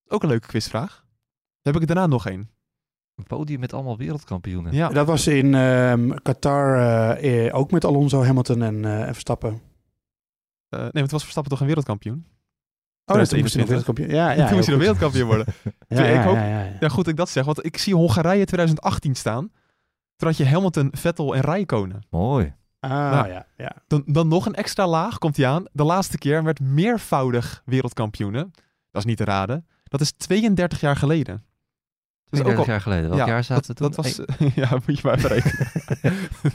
[0.08, 1.04] Ook een leuke quizvraag.
[1.62, 2.50] Dan heb ik er daarna nog één.
[3.14, 4.72] een podium met allemaal wereldkampioenen.
[4.74, 4.88] Ja.
[4.88, 9.60] Dat was in ehm, Qatar eh, eh, ook met Alonso, Hamilton en, eh, en Verstappen.
[10.68, 12.26] Nee, want het was Verstappen toch een wereldkampioen?
[13.06, 14.06] Oh, dat toen moest hij nog 2021.
[14.06, 14.08] wereldkampioen.
[14.08, 15.46] Ja, ja, Toen moest hij nog wereldkampioen worden.
[15.96, 17.44] Ja, Ik ja, hoop- ja, goed dat ik dat zeg.
[17.44, 19.50] Want ik zie Hongarije 2018 staan.
[20.16, 22.02] Toen had je Hamilton, Vettel en Rijkonen.
[22.10, 22.54] Mooi.
[22.80, 23.28] Ah, Nou.
[23.28, 23.72] ja, ja.
[23.86, 25.64] Dan, dan nog een extra laag komt hij aan.
[25.72, 28.50] De laatste keer werd meervoudig wereldkampioenen.
[28.90, 29.66] Dat is niet te raden.
[29.84, 31.44] Dat is 32 jaar geleden.
[32.30, 33.08] Dus 32 ook al- jaar geleden.
[33.08, 33.90] Welk ja, jaar zaten we toen?
[33.90, 34.20] Dat was,
[34.54, 35.68] ja, moet je maar even rekenen.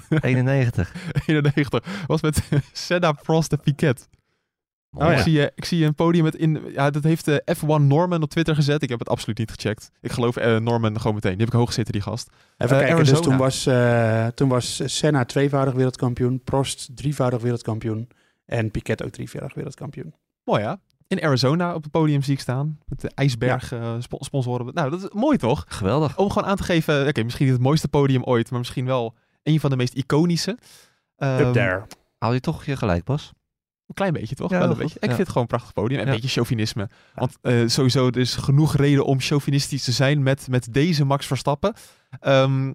[0.09, 0.93] Een- 91.
[1.25, 2.03] 91.
[2.07, 2.41] Was met
[2.73, 4.07] Senna, Prost en Piquet.
[4.91, 5.11] Oh, ja.
[5.11, 6.61] ik, zie, eh, ik zie een podium met in.
[6.71, 8.81] Ja, dat heeft de F1 Norman op Twitter gezet.
[8.83, 9.91] Ik heb het absoluut niet gecheckt.
[10.01, 11.31] Ik geloof eh, Norman gewoon meteen.
[11.31, 12.29] Die heb ik hoog zitten, die gast.
[12.57, 18.07] Even Eh, kijken, dus toen was, eh, toen was Senna tweevoudig wereldkampioen, Prost drievoudig wereldkampioen
[18.45, 20.13] en Piquet ook drievoudig wereldkampioen.
[20.43, 20.79] Mooi ja.
[21.07, 22.79] In Arizona op het podium zie ik staan.
[22.85, 24.73] Met de ijsberg eh, spo- sponsoren.
[24.73, 25.65] Nou, dat is mooi toch?
[25.67, 26.17] Geweldig.
[26.17, 27.07] Om gewoon aan te geven.
[27.07, 28.49] Oké, misschien niet het mooiste podium ooit.
[28.49, 30.57] Maar misschien wel een van de meest iconische.
[31.17, 31.85] Ehm, Up there.
[32.17, 33.31] Haal je toch je gelijk, Bas?
[33.89, 34.51] Een klein beetje, toch?
[34.51, 34.95] Ja, Wel een beetje.
[34.95, 35.07] Ik ja.
[35.07, 35.99] vind het gewoon een prachtig podium.
[35.99, 36.89] En een beetje chauvinisme.
[37.15, 41.25] Want eh, sowieso, er is genoeg reden om chauvinistisch te zijn met, met deze Max
[41.25, 41.73] Verstappen.
[42.19, 42.71] Ehm,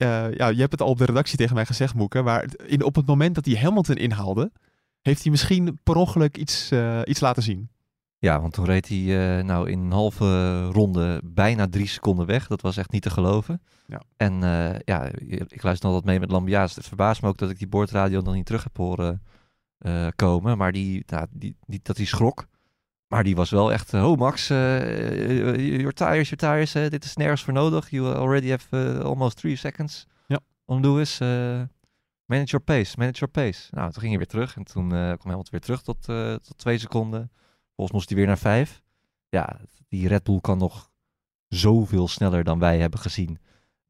[0.00, 2.22] eh, ja, je hebt het al op de redactie tegen mij gezegd, Moeke.
[2.22, 4.52] Maar in, op het moment dat hij Hamilton inhaalde,
[5.00, 7.70] heeft hij misschien per ongeluk iets, eh, iets laten zien.
[8.18, 8.98] Ja, want toen reed hij
[9.38, 12.46] eh, nou in een halve ronde bijna drie seconden weg.
[12.46, 13.62] Dat was echt niet te geloven.
[13.86, 14.02] Ja.
[14.16, 14.40] En
[14.84, 15.10] ja,
[15.48, 16.74] ik luister altijd mee met Lambia's.
[16.74, 19.22] Het verbaast me ook dat ik die boordradio nog niet terug heb horen
[19.80, 20.58] eh, komen.
[20.58, 22.46] Maar die, nou, die, die, dat hij schrok.
[23.06, 27.42] Maar die was wel echt, oh Max, eh, your tires, your tires, dit is nergens
[27.42, 27.90] voor nodig.
[27.90, 30.38] You already have almost three seconds Ja.
[30.64, 31.18] on Lewis.
[32.24, 33.68] manage your pace, manage your pace.
[33.70, 36.02] Nou, toen ging hij weer terug en toen kwam Hamilton weer terug tot,
[36.44, 37.30] tot twee seconden.
[37.74, 38.82] Volgens moest hij weer naar vijf.
[39.28, 39.56] Ja,
[39.88, 40.90] die Red Bull kan nog
[41.48, 43.38] zoveel sneller dan wij hebben gezien.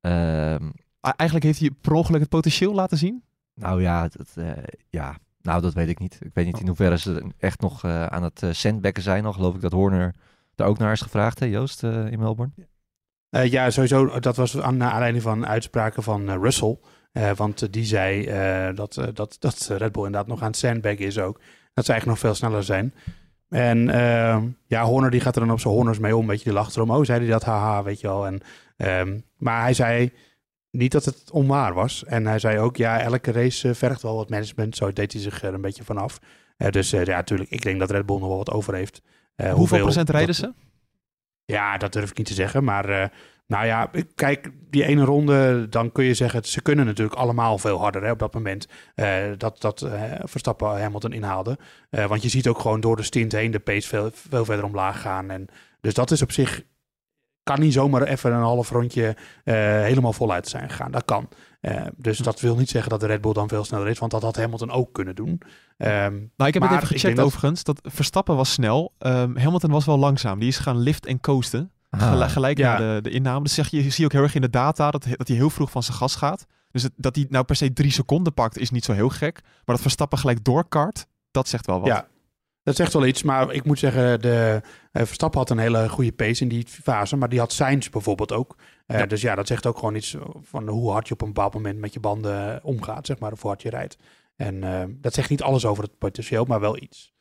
[0.01, 3.25] Ehm, eigenlijk heeft hij per ongeluk het potentieel laten zien.
[3.55, 4.37] nou ja, dat,
[4.89, 6.19] ja, nou dat weet ik niet.
[6.21, 9.25] Ik weet niet in hoeverre ze echt nog eh, aan het uh, sandbacken zijn.
[9.25, 10.15] Al geloof ik dat Horner
[10.55, 12.53] daar ook naar is gevraagd, hè Joost, eh, in Melbourne.
[13.31, 14.21] Eh, ja, sowieso.
[14.21, 16.79] Dat was aan, naar aanleiding van uitspraken van eh, Russell.
[17.13, 20.47] Eh, want eh, die zei eh, dat, eh, dat, dat Red Bull inderdaad nog aan
[20.47, 21.41] het sandbaggen is ook.
[21.75, 22.95] Dat ze eigenlijk nog veel sneller zijn.
[23.49, 26.27] En ehm, ja, Horner die gaat er dan op zijn Horners mee om.
[26.27, 26.91] Weet je, die lacht erom.
[26.91, 27.45] Oh, zei hij dat?
[27.45, 28.27] Haha, weet je wel.
[28.27, 28.41] En,
[28.77, 30.13] ehm, maar hij zei
[30.71, 32.05] niet dat het onwaar was.
[32.05, 34.77] En hij zei ook, ja, elke race eh, vergt wel wat management.
[34.77, 36.19] Zo deed hij zich er een beetje vanaf.
[36.57, 39.03] Eh dus eh, ja, natuurlijk, ik denk dat Red Bull nog wel wat over heeft.
[39.35, 40.53] Eh, Hoeveel procent rijden ze?
[41.45, 42.65] ja, dat durf ik niet te zeggen.
[42.65, 43.13] Maar
[43.47, 47.79] nou ja, kijk, die ene ronde, dan kun je zeggen, ze kunnen natuurlijk allemaal veel
[47.79, 48.69] harder hè, op dat moment.
[49.37, 49.89] dat dat
[50.25, 51.59] Verstappen Hamilton inhaalde.
[51.91, 55.01] Want je ziet ook gewoon door de stint heen de pace veel, veel verder omlaag
[55.01, 55.31] gaan.
[55.31, 55.49] En,
[55.81, 56.63] dus dat is op zich,
[57.43, 60.91] kan niet zomaar even een half rondje eh, helemaal voluit zijn gegaan.
[60.91, 61.29] Dat kan.
[61.61, 64.13] Eh, dus dat wil niet zeggen dat de Red Bull dan veel sneller is, want
[64.13, 65.41] dat had Hamilton ook kunnen doen.
[65.77, 67.65] Ehm, Nou, ik heb het even gecheckt dat- overigens.
[67.65, 68.93] Dat Verstappen was snel.
[68.99, 70.39] Ehm, Hamilton was wel langzaam.
[70.39, 71.71] Die is gaan lift en coasten.
[71.91, 72.79] Gel- gelijk ja.
[72.79, 73.43] naar de, de inname.
[73.43, 75.51] Dus zeg je, je ziet ook heel erg in de data dat, dat hij heel
[75.51, 76.47] vroeg van zijn gas gaat.
[76.71, 79.41] Dus het- dat hij nou per se drie seconden pakt is niet zo heel gek.
[79.43, 81.89] Maar dat Verstappen gelijk doorkart, dat zegt wel wat.
[81.89, 82.07] Ja,
[82.71, 83.23] dat zegt wel iets.
[83.23, 84.61] Maar ik moet zeggen, de,
[84.93, 87.17] eh, Verstappen had een hele goede pace in die fase.
[87.17, 88.57] Maar die had Sainz bijvoorbeeld ook.
[88.87, 89.07] Eh, Ja.
[89.07, 91.79] Dus ja, dat zegt ook gewoon iets van hoe hard je op een bepaald moment
[91.79, 93.97] met je banden eh, omgaat, zeg maar, of hoe hard je rijdt.
[94.37, 94.61] En
[95.01, 97.13] dat zegt niet alles over het potentieel, maar wel iets.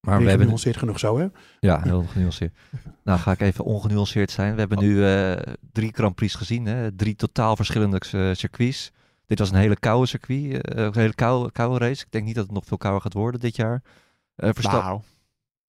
[0.00, 1.26] Maar we hebben, genuanceerd genoeg zo, hè?
[1.60, 2.54] Ja, heel genuanceerd.
[3.04, 4.52] nou, ga ik even ongenuanceerd zijn.
[4.54, 6.66] We hebben nu eh, drie Grand Prix gezien.
[6.66, 6.94] Hè?
[6.96, 8.00] Drie totaal verschillende
[8.34, 8.92] circuits.
[9.26, 10.62] Dit was een hele koude circuit.
[10.68, 12.02] eh, een hele koude, koude race.
[12.04, 13.82] Ik denk niet dat het nog veel kouder gaat worden dit jaar.
[14.36, 14.82] Eh Verstappen.
[14.82, 15.00] Nou,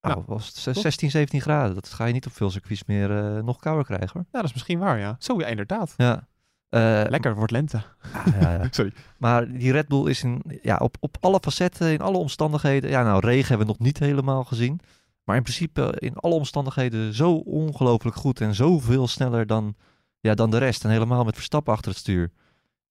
[0.02, 1.76] Nou, nou, was het 16, 17 graden.
[1.76, 4.26] Dat ga je niet op veel circuits meer eh, nog kouder krijgen hoor.
[4.32, 5.16] ja, dat is misschien waar, ja.
[5.20, 5.94] Zo, ja, inderdaad.
[5.98, 6.28] Ja.
[6.70, 7.82] Eh, Lekker, wordt lente.
[8.26, 8.68] ja, ja, ja.
[8.72, 8.94] Sorry.
[9.18, 12.90] Maar die Red Bull is in, ja, op, op alle facetten, in alle omstandigheden.
[12.90, 14.80] Ja, nou, regen hebben we nog niet helemaal gezien.
[15.24, 19.76] Maar in principe in alle omstandigheden zo ongelooflijk goed en zoveel sneller dan,
[20.20, 20.84] ja, dan de rest.
[20.84, 22.32] En helemaal met Verstappen achter het stuur.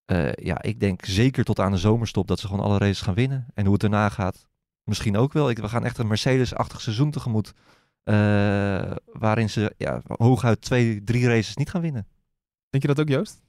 [0.04, 3.14] Eh, ja, ik denk zeker tot aan de zomerstop dat ze gewoon alle races gaan
[3.14, 3.46] winnen.
[3.54, 4.46] En hoe het daarna gaat,
[4.84, 5.50] misschien ook wel.
[5.50, 7.52] Ik, we gaan echt een Mercedes-achtig seizoen tegemoet.
[8.04, 12.06] eh, waarin ze ja, hooguit twee, drie races niet gaan winnen.
[12.70, 13.42] Denk je dat ook, Joost?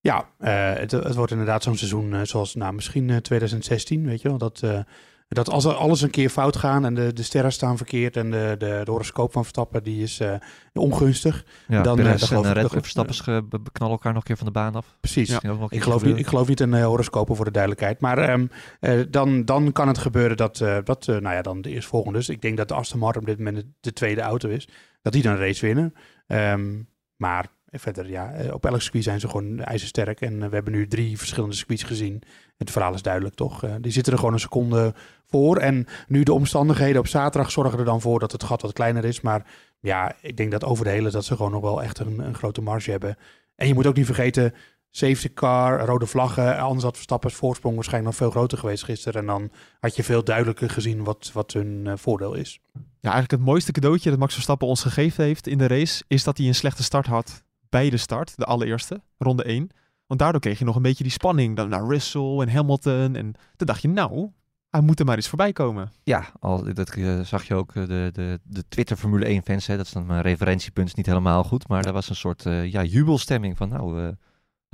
[0.00, 4.22] Ja, eh, het, het wordt inderdaad zo'n seizoen eh, zoals nou, misschien eh, 2016, weet
[4.22, 4.38] je wel.
[4.38, 4.80] Dat, eh,
[5.28, 8.30] dat als er alles een keer fout gaan en de, de sterren staan verkeerd en
[8.30, 10.34] de, de, de horoscoop van Verstappen die is eh,
[10.72, 11.44] ongunstig.
[11.68, 14.46] Ja, Dan, eh, Perez dan en Red Bull Verstappen beknallen elkaar nog een keer van
[14.46, 14.96] de baan af.
[15.00, 15.40] Precies.
[15.40, 18.00] Nog Ik geloof, niet, ik geloof niet in uh, horoscopen voor de duidelijkheid.
[18.00, 18.46] Maar ehm,
[18.80, 22.18] eh, dan, dan kan het gebeuren dat, eh, dat eh, nou ja, dan de eerstvolgende.
[22.18, 24.68] Dus ik denk dat de Aston Martin op dit moment de- de tweede auto is.
[25.02, 25.94] Dat die dan een race winnen.
[26.26, 26.82] Ehm,
[27.16, 27.46] maar
[27.78, 30.20] verder, ja, eh, op elk circuit zijn ze gewoon ijzersterk.
[30.20, 32.22] En eh, we hebben nu drie verschillende circuits gezien.
[32.56, 33.64] Het verhaal is duidelijk, toch?
[33.64, 34.94] Eh, die zitten er gewoon een seconde
[35.26, 35.56] voor.
[35.56, 39.04] En nu de omstandigheden op zaterdag zorgen er dan voor dat het gat wat kleiner
[39.04, 39.20] is.
[39.20, 39.46] Maar
[39.80, 42.34] ja, ik denk dat over de hele dat ze gewoon nog wel echt een, een
[42.34, 43.16] grote marge hebben.
[43.56, 44.54] En je moet ook niet vergeten,
[44.90, 46.58] safety car, rode vlaggen.
[46.58, 49.20] Anders had Verstappen's voorsprong waarschijnlijk nog veel groter geweest gisteren.
[49.20, 52.60] En dan had je veel duidelijker gezien wat, wat hun voordeel is.
[52.74, 56.04] Ja, eigenlijk het mooiste cadeautje dat Max Verstappen ons gegeven heeft in de race...
[56.08, 57.43] is dat hij een slechte start had
[57.74, 59.68] bij de start, de allereerste, ronde 1.
[60.06, 63.16] Want daardoor kreeg je nog een beetje die spanning dan naar Russell en Hamilton.
[63.16, 64.30] En toen dacht je, nou,
[64.70, 65.92] hij moet er maar eens voorbij komen.
[66.02, 69.66] Ja, al, dat eh, zag je ook, eh, de, de, de Twitter Formule 1 fans,
[69.66, 71.68] hè, dat is dan mijn referentiepunt, is niet helemaal goed.
[71.68, 74.08] Maar er was een soort eh, ja, jubelstemming van, nou, eh,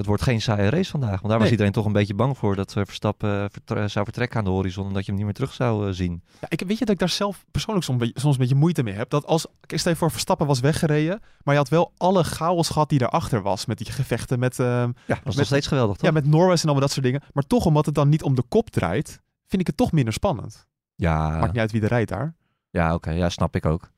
[0.01, 1.09] het wordt geen saaie race vandaag.
[1.11, 1.51] Want daar was Nee.
[1.51, 4.51] iedereen toch een beetje bang voor dat eh, Verstappen eh, vertre- zou vertrekken aan de
[4.51, 6.23] horizon en dat je hem niet meer terug zou eh, zien.
[6.41, 8.55] Ja, ik weet je dat ik daar zelf persoonlijk soms, een beetje- soms een beetje
[8.57, 9.11] moeite mee heb.
[9.11, 12.89] Dat als, stel je voor Verstappen was weggereden, maar je had wel alle chaos gehad
[12.89, 13.67] die daarachter was.
[13.67, 16.07] Met die gevechten met, ehm, Ja, dat was Met- nog steeds geweldig, toch?
[16.07, 17.23] ja, met Norris en allemaal dat soort dingen.
[17.33, 20.13] Maar toch, omdat het dan niet om de kop draait, vind ik het toch minder
[20.13, 20.67] spannend.
[20.95, 22.35] Ja, Maakt niet uit wie er rijdt daar.
[22.71, 23.91] Ja, oké, ja, snap ik ook.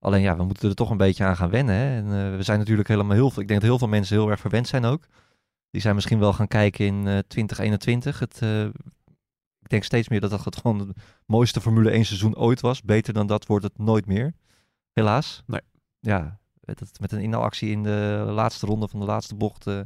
[0.00, 1.74] Alleen ja, we moeten er toch een beetje aan gaan wennen.
[1.74, 1.96] Hè?
[1.96, 3.42] En we zijn natuurlijk helemaal heel veel.
[3.42, 5.02] Ik denk dat heel veel mensen heel erg verwend zijn ook.
[5.70, 8.18] Die zijn misschien wel gaan kijken in eh 2021.
[8.18, 8.64] Het, eh,
[9.60, 12.82] ik denk steeds meer dat dat het gewoon het mooiste Formule 1 seizoen ooit was.
[12.82, 14.34] Beter dan dat wordt het nooit meer.
[14.92, 15.42] Helaas.
[15.46, 15.60] Nee.
[16.00, 19.66] Ja, met, met een inhaalactie in de laatste ronde van de laatste bocht.
[19.66, 19.80] eh,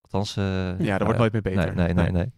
[0.00, 0.34] althans.
[0.34, 1.74] Ja, dat nou wordt nooit meer beter.
[1.74, 2.10] Nee, nee, nee.
[2.10, 2.32] nee.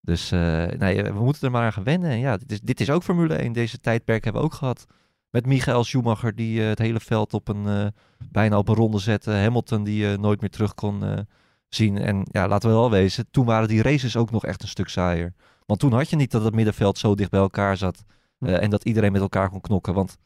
[0.00, 2.10] Dus nee, we moeten er maar aan gaan wennen.
[2.10, 3.52] En ja, dit is, dit is ook Formule 1.
[3.52, 4.86] Deze tijdperk hebben we ook gehad.
[5.30, 7.92] Met Michael Schumacher die het hele veld op een,
[8.30, 9.30] bijna op een ronde zette.
[9.30, 11.26] Hamilton die nooit meer terug kon
[11.68, 11.98] zien.
[11.98, 14.88] En ja, laten we wel wezen, toen waren die races ook nog echt een stuk
[14.88, 15.34] saaier.
[15.66, 18.04] Want toen had je niet dat het middenveld zo dicht bij elkaar zat.
[18.38, 19.94] eh, en dat iedereen met elkaar kon knokken.
[19.94, 20.16] Want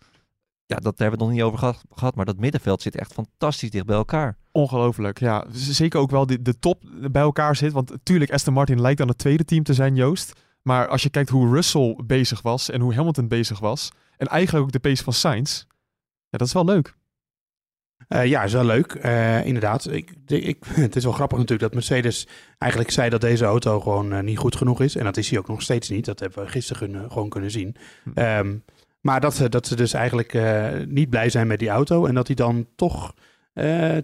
[0.66, 2.14] ja, dat hebben we het nog niet over gehad, gehad.
[2.14, 4.37] Maar dat middenveld zit echt fantastisch dicht bij elkaar.
[4.53, 5.44] Ongelooflijk, ja.
[5.51, 7.72] Zeker ook wel de, de top bij elkaar zit.
[7.72, 10.40] Want natuurlijk, Aston Martin lijkt dan het tweede team te zijn, Joost.
[10.62, 13.92] Maar als je kijkt hoe Russell bezig was en hoe Hamilton bezig was...
[14.16, 15.64] en eigenlijk ook de pace van Sainz...
[16.31, 16.97] Ja, dat is wel leuk.
[18.09, 18.92] Eh, ja, is wel leuk.
[18.94, 19.90] Eh, inderdaad.
[19.92, 24.12] Ik, ik, het is wel grappig natuurlijk dat Mercedes eigenlijk zei dat deze auto gewoon
[24.12, 24.97] eh, niet goed genoeg is.
[24.97, 26.05] En dat is hij ook nog steeds niet.
[26.05, 27.77] Dat hebben we gisteren kunnen- gewoon kunnen zien.
[28.05, 28.11] Hm.
[28.14, 28.57] Ehm,
[29.01, 30.38] maar dat, ze- dat ze dus eigenlijk
[30.88, 32.07] niet blij zijn met die auto.
[32.07, 33.14] En dat hij dan toch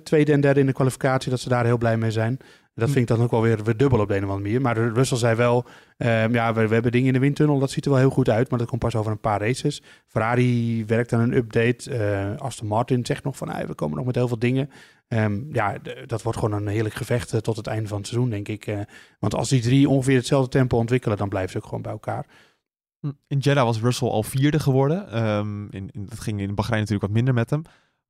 [0.03, 2.39] tweede en derde in de kwalificatie, dat ze daar heel blij mee zijn.
[2.75, 4.61] Dat vind ik dan ook wel weer, weer dubbel op de een of andere manier.
[4.61, 5.65] Maar Russell zei wel,
[5.97, 7.59] ehm, ja, we, hebben dingen in de windtunnel.
[7.59, 9.83] Dat ziet er wel heel goed uit, maar dat komt pas over een paar races.
[10.07, 11.91] Ferrari werkt aan een update.
[11.91, 14.71] Eh, Aston Martin zegt nog van, "Hey, we komen nog met heel veel dingen.
[15.09, 18.31] Ehm, ja, dat wordt gewoon een heerlijk gevecht eh, tot het einde van het seizoen,
[18.31, 18.67] denk ik.
[18.67, 18.81] Eh,
[19.19, 22.27] want als die drie ongeveer hetzelfde tempo ontwikkelen, dan blijven ze ook gewoon bij elkaar.
[23.01, 23.13] Hm.
[23.27, 25.11] In Jeddah was Russell al vierde geworden.
[25.11, 27.63] Ehm, in, dat ging in Bahrein natuurlijk wat minder met hem.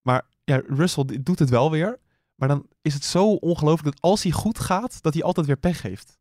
[0.02, 1.98] Maar ja, Russell doet het wel weer.
[2.34, 5.56] Maar dan is het zo ongelooflijk dat als hij goed gaat, dat hij altijd weer
[5.56, 6.18] pech heeft.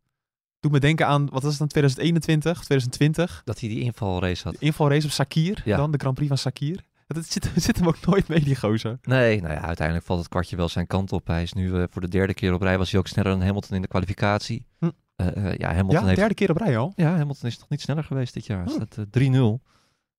[0.60, 3.42] Doet me denken aan, wat was het dan, 2021, 2020?
[3.46, 4.54] Dat hij die invalrace had.
[4.54, 5.78] De invalrace op Sakir, Ja.
[5.78, 6.84] dan de Grand Prix van Sakir.
[7.08, 8.98] Dat het zit, het zit hem ook nooit mee, die gozer.
[9.02, 11.28] Nee, nou ja, uiteindelijk valt het kwartje wel zijn kant op.
[11.28, 13.42] Hij is nu eh, voor de derde keer op rij, was hij ook sneller dan
[13.42, 14.66] Hamilton in de kwalificatie.
[14.80, 14.90] Hm.
[15.16, 16.94] Eh, ja, Hamilton Ja, heeft derde keer op rij al.
[16.96, 18.68] Ja, Hamilton is nog niet sneller geweest dit jaar.
[18.68, 18.78] Oh.
[18.80, 19.62] Het staat eh, 3-0.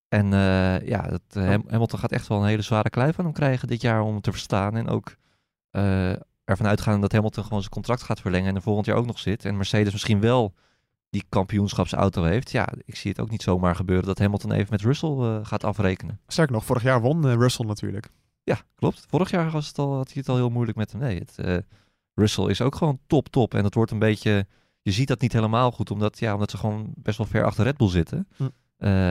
[0.08, 0.30] En
[0.86, 3.80] ja, dat, Ham- Hamilton gaat echt wel een hele zware kluif aan hem krijgen dit
[3.80, 4.76] jaar om hem te verstaan.
[4.76, 5.16] En ook
[5.74, 6.10] eh,
[6.44, 9.18] ervan uitgaan dat Hamilton gewoon zijn contract gaat verlengen en er volgend jaar ook nog
[9.18, 9.44] zit.
[9.44, 10.54] En Mercedes misschien wel
[11.10, 12.50] die kampioenschapsauto heeft.
[12.50, 15.64] Ja, ik zie het ook niet zomaar gebeuren dat Hamilton even met Russell eh, gaat
[15.64, 16.20] afrekenen.
[16.26, 18.08] Sterker nog, vorig jaar won eh, Russell natuurlijk.
[18.42, 19.06] Ja, klopt.
[19.08, 21.00] Vorig jaar was het al, had hij het al heel moeilijk met hem.
[21.00, 21.64] Nee, het,
[22.14, 23.54] Russell is ook gewoon top, top.
[23.54, 24.46] En dat wordt een beetje...
[24.82, 27.64] Je ziet dat niet helemaal goed, omdat, ja, omdat ze gewoon best wel ver achter
[27.64, 28.28] Red Bull zitten.
[28.36, 28.48] Hm.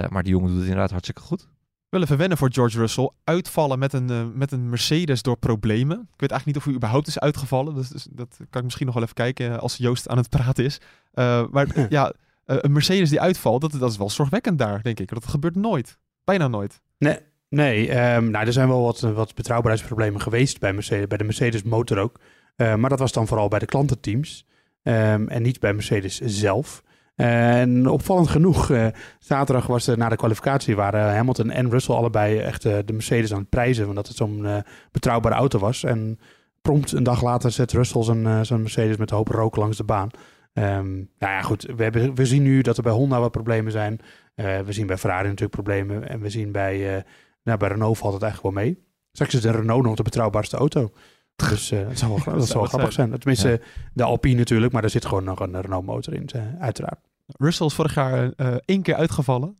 [0.09, 1.47] Maar die jongen doet het inderdaad hartstikke goed.
[1.93, 3.09] Wel even wennen voor George Russell.
[3.23, 5.97] Uitvallen met een, eh, met een Mercedes door problemen.
[5.97, 7.75] Ik weet eigenlijk niet of hij überhaupt is uitgevallen.
[7.75, 10.29] Dus, dus dat kan ik misschien nog wel even kijken eh, als Joost aan het
[10.29, 10.81] praten is.
[11.11, 12.13] Eh, maar ja,
[12.45, 15.09] een Mercedes die uitvalt, dat, dat is wel zorgwekkend daar, denk ik.
[15.09, 15.97] Dat gebeurt nooit.
[16.23, 16.81] Bijna nooit.
[16.97, 21.23] Nee, nee ehm, nou, er zijn wel wat, wat betrouwbaarheidsproblemen geweest bij, Mercedes, bij de
[21.23, 22.19] Mercedes motor ook.
[22.55, 24.45] Maar dat was dan vooral bij de klantenteams
[24.83, 26.83] ehm, en niet bij Mercedes zelf.
[27.15, 28.87] En opvallend genoeg, eh,
[29.19, 33.39] zaterdag was na de kwalificatie waren Hamilton en Russell allebei echt eh, de Mercedes aan
[33.39, 34.57] het prijzen, omdat het zo'n eh,
[34.91, 35.83] betrouwbare auto was.
[35.83, 36.19] En
[36.63, 39.83] prompt een dag later zet Russell zijn, eh, Mercedes met een hoop rook langs de
[39.83, 40.09] baan.
[40.53, 43.71] Ehm, nou ja, goed, we, hebben, we zien nu dat er bij Honda wat problemen
[43.71, 43.99] zijn.
[44.35, 46.09] Eh, we zien bij Ferrari natuurlijk problemen.
[46.09, 47.03] En we zien bij, eh,
[47.43, 48.83] nou, bij Renault valt het eigenlijk wel mee.
[49.11, 50.91] Straks is de Renault nog de betrouwbaarste auto.
[51.35, 53.09] Dus eh, dat zou wel, dat zou wel het grappig zijn.
[53.19, 53.61] Tenminste,
[53.93, 56.99] de Alpine natuurlijk, maar er zit gewoon nog een Renault motor in, eh, uiteraard.
[57.25, 59.57] Russell is vorig jaar eh, één keer uitgevallen.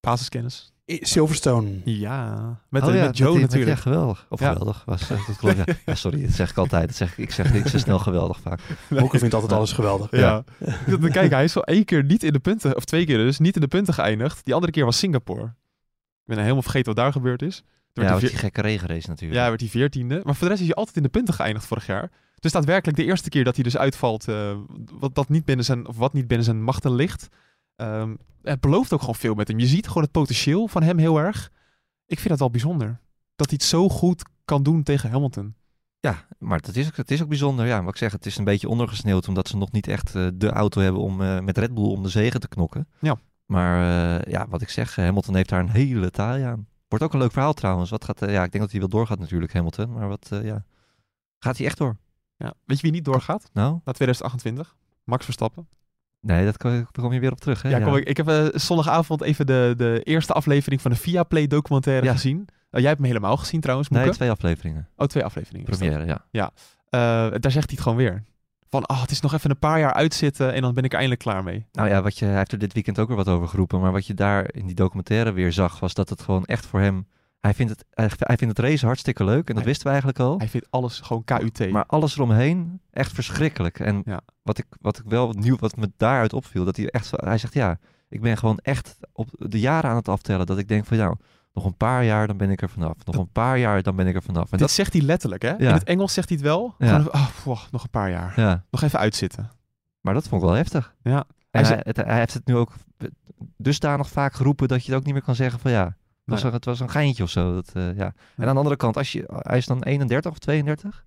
[0.00, 0.72] Basiskennis.
[0.86, 1.80] Silverstone.
[1.84, 3.76] Ja, met, Oh eh, ja, met Joe die- natuurlijk.
[3.76, 4.26] Ja, geweldig.
[4.28, 4.48] Of Ja.
[4.48, 4.82] geweldig.
[4.84, 5.64] Was, eh, dat klopt, ja.
[5.86, 6.86] ja, sorry, dat zeg ik altijd.
[6.86, 8.60] Dat zeg, ik- ik zeg niet zo snel geweldig vaak.
[8.88, 10.10] Moeke vindt altijd alles geweldig.
[10.10, 10.44] Ja.
[11.10, 13.54] Kijk, hij is wel één keer niet in de punten, of twee keer dus, niet
[13.54, 14.44] in de punten geëindigd.
[14.44, 15.44] Die andere keer was Singapore.
[15.44, 17.62] Ik ben helemaal vergeten wat daar gebeurd is.
[17.92, 19.40] Toen Ja, werd die gekke regenrace natuurlijk.
[19.40, 20.20] Ja, werd hij veertiende.
[20.24, 22.10] Maar voor de rest is hij altijd in de punten geëindigd vorig jaar.
[22.38, 24.56] Dus daadwerkelijk de eerste keer dat hij dus uitvalt, eh,
[24.98, 27.28] wat, dat niet binnen zijn, of wat niet binnen zijn machten ligt.
[27.76, 29.58] Ehm, het belooft ook gewoon veel met hem.
[29.58, 31.50] Je ziet gewoon het potentieel van hem heel erg.
[32.06, 33.00] Ik vind dat wel bijzonder.
[33.36, 35.54] Dat hij het zo goed kan doen tegen Hamilton.
[36.00, 37.66] Ja, maar dat is, ook- het is ook bijzonder.
[37.66, 40.26] Ja, wat ik zeg, het is een beetje ondergesneeuwd omdat ze nog niet echt eh,
[40.34, 42.88] de auto hebben om eh, met Red Bull om de zegen te knokken.
[42.98, 43.16] Ja.
[43.46, 46.66] Maar ja, wat ik zeg, Hamilton heeft daar een hele taai aan.
[46.90, 47.90] Wordt ook een leuk verhaal trouwens.
[47.90, 49.92] Wat gaat, eh, ja, ik denk dat hij wel doorgaat natuurlijk, Hamilton.
[49.92, 50.64] Maar wat, eh, ja,
[51.38, 51.96] gaat hij echt door?
[52.36, 52.54] Ja.
[52.64, 53.50] Weet je wie niet doorgaat?
[53.52, 54.76] Nou, Na 2028?
[55.04, 55.68] Max Verstappen.
[56.20, 57.62] nee, dat kom, daar kom je weer op terug.
[57.62, 57.68] Hè?
[57.68, 61.46] Ja, Kom, ik, ik heb eh, zondagavond even de, de eerste aflevering van de Viaplay
[61.46, 62.12] documentaire Ja.
[62.12, 62.48] gezien.
[62.70, 64.16] Jij hebt hem helemaal gezien trouwens, Nee, Moeke?
[64.16, 64.88] twee afleveringen.
[64.96, 65.66] Oh, twee afleveringen.
[65.66, 66.50] Première, ja.
[66.88, 67.00] Eh,
[67.40, 68.22] daar zegt hij het gewoon weer.
[68.70, 71.20] Van, ah, het is nog even een paar jaar uitzitten en dan ben ik eindelijk
[71.20, 71.66] klaar mee.
[71.72, 73.80] Nou ja, wat je, hij heeft er dit weekend ook weer wat over geroepen.
[73.80, 76.80] Maar wat je daar in die documentaire weer zag, was dat het gewoon echt voor
[76.80, 77.06] hem...
[77.40, 79.90] Hij vindt het, hij, hij vindt het race hartstikke leuk en dat Hij- wisten we
[79.90, 80.38] eigenlijk al.
[80.38, 81.70] Hij vindt alles gewoon KUT.
[81.70, 83.78] Maar alles eromheen echt verschrikkelijk.
[83.80, 84.20] En Ja.
[84.42, 87.38] wat, ik, wat ik wel nieuw, wat me daaruit opviel, dat hij echt, zo- hij
[87.38, 87.78] zegt ja,
[88.08, 90.46] ik ben gewoon echt op de jaren aan het aftellen.
[90.46, 91.16] Dat ik denk van nou,
[91.52, 92.94] nog een paar jaar dan ben ik er vanaf.
[93.04, 94.44] Nog een paar jaar dan ben ik er vanaf.
[94.44, 95.56] En Dit dat, zegt hij letterlijk, hè?
[95.58, 96.74] In het Engels zegt hij het wel.
[96.78, 96.86] Ja.
[97.00, 97.10] Gewoon,
[97.56, 98.32] pff, nog een paar jaar.
[98.36, 99.50] ja, Nog even uitzitten.
[100.00, 100.94] maar dat vond ik wel heftig.
[101.02, 101.16] Ja.
[101.18, 102.72] En Hij hij, zei- het- hij heeft het nu ook
[103.56, 106.42] dusdanig vaak geroepen dat je het ook niet meer kan zeggen van ja, het was,
[106.42, 107.54] een, het was een geintje of zo.
[107.54, 108.12] Dat, eh, ja.
[108.36, 111.04] En aan de andere kant, als je, hij is dan 31 of 32.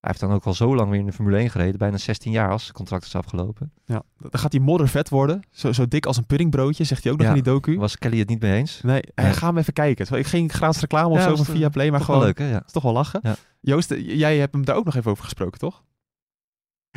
[0.00, 2.32] Hij heeft dan ook al zo lang weer in de Formule 1 gereden, bijna 16
[2.32, 3.72] jaar als zijn contract is afgelopen.
[3.84, 4.02] Ja.
[4.18, 5.42] Dan gaat hij moddervet worden.
[5.50, 7.34] Zo, zo dik als een puddingbroodje, zegt hij ook nog Ja.
[7.34, 7.76] in die docu.
[7.78, 8.80] Was Kelly het niet mee eens?
[8.82, 9.32] Nee, Nee.
[9.32, 10.16] ga hem even kijken.
[10.18, 12.20] Ik geen gratis reclame of Ja, zo van via Play, maar Toch gewoon...
[12.20, 12.50] wel leuk, hè?
[12.50, 12.62] Ja.
[12.66, 13.20] is toch wel lachen.
[13.22, 13.34] Ja.
[13.60, 15.82] Joost, eh, jij hebt hem daar ook nog even over gesproken, toch?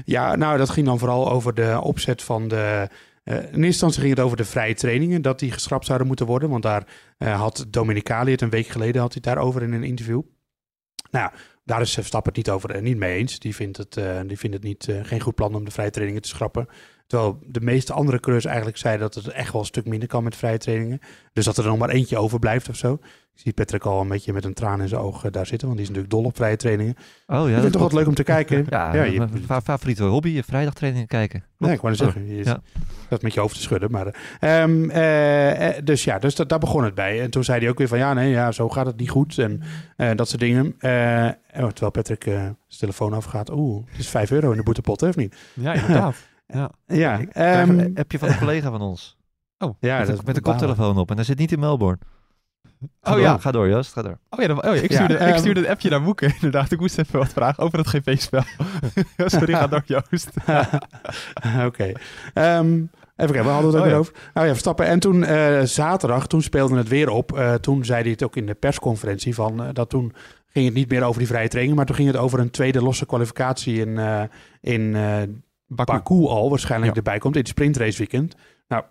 [0.05, 2.89] Ja, nou, dat ging dan vooral over de opzet van de.
[3.23, 6.25] eh, in eerste instantie ging het over de vrije trainingen, dat die geschrapt zouden moeten
[6.25, 6.49] worden.
[6.49, 6.87] Want daar
[7.17, 10.21] eh, had Dominicali het een week geleden had hij het daarover in een interview.
[11.11, 11.31] Nou,
[11.63, 13.39] daar is Verstappen het niet over en niet mee eens.
[13.39, 15.89] Die vindt het, eh, die vindt het niet, eh, geen goed plan om de vrije
[15.89, 16.67] trainingen te schrappen.
[17.07, 20.23] Terwijl de meeste andere coureurs eigenlijk zeiden dat het echt wel een stuk minder kan
[20.23, 20.99] met vrije trainingen.
[21.33, 22.93] Dus dat er nog maar eentje overblijft of zo.
[23.35, 25.67] Ik zie Patrick al een beetje met een traan in zijn oog eh, daar zitten,
[25.67, 26.95] want die is natuurlijk dol op vrije trainingen.
[27.27, 28.65] Oh ja, ik dat het toch wat leuk om te kijken.
[28.69, 29.27] Ja, Ja, je-
[29.63, 31.43] favoriete hobby, je vrijdagtrainingen kijken.
[31.57, 32.61] Nee, ik wou net zeggen, je ja.
[33.09, 33.91] dat met je hoofd te schudden.
[33.91, 37.21] Maar, eh, ehm, eh, eh, dus ja, dus dat, daar begon het bij.
[37.21, 39.37] En toen zei hij ook weer van ja, nee, ja, zo gaat het niet goed.
[39.37, 39.61] En
[39.97, 40.75] eh, dat soort dingen.
[40.79, 41.29] Eh,
[41.63, 43.49] oh, terwijl Patrick eh, zijn telefoon afgaat.
[43.51, 45.35] Oeh, het is 5 euro in de boetepot, hè, of niet?
[45.53, 46.15] Ja, inderdaad.
[46.53, 46.71] ja.
[46.87, 49.17] Ja, krijg ehm, een appje van een collega van ons.
[49.57, 51.09] Oh, ja met, dat een, met een koptelefoon op.
[51.09, 51.99] En hij zit niet in Melbourne.
[53.01, 53.37] Ga Oh door, ja.
[53.37, 53.93] Ga door, Joost.
[53.93, 54.17] Ga door.
[54.29, 56.25] Oh ja, dan- oh, ja ik, Ja, stuurde, ik ehm, stuurde een appje naar Moeke,
[56.35, 56.71] inderdaad.
[56.71, 58.43] Ik moest even wat vragen over het GP-spel.
[59.25, 60.29] Sorry, ga door, Joost.
[61.65, 61.91] Oké.
[62.33, 62.85] Ehm, even
[63.15, 63.97] kijken, we hadden het ook Oh, weer ja.
[63.97, 64.13] over.
[64.33, 64.85] Nou ja, Verstappen.
[64.85, 67.37] En toen eh, zaterdag, toen speelde het weer op.
[67.37, 70.13] Eh, toen zei hij het ook in de persconferentie van eh, dat toen
[70.47, 72.81] ging het niet meer over die vrije training, maar toen ging het over een tweede
[72.81, 74.23] losse kwalificatie in, eh,
[74.61, 75.21] in eh,
[75.75, 75.91] Baku.
[75.91, 76.97] Baku al waarschijnlijk Ja.
[76.97, 78.35] erbij komt in het sprintrace weekend.
[78.67, 78.83] Nou,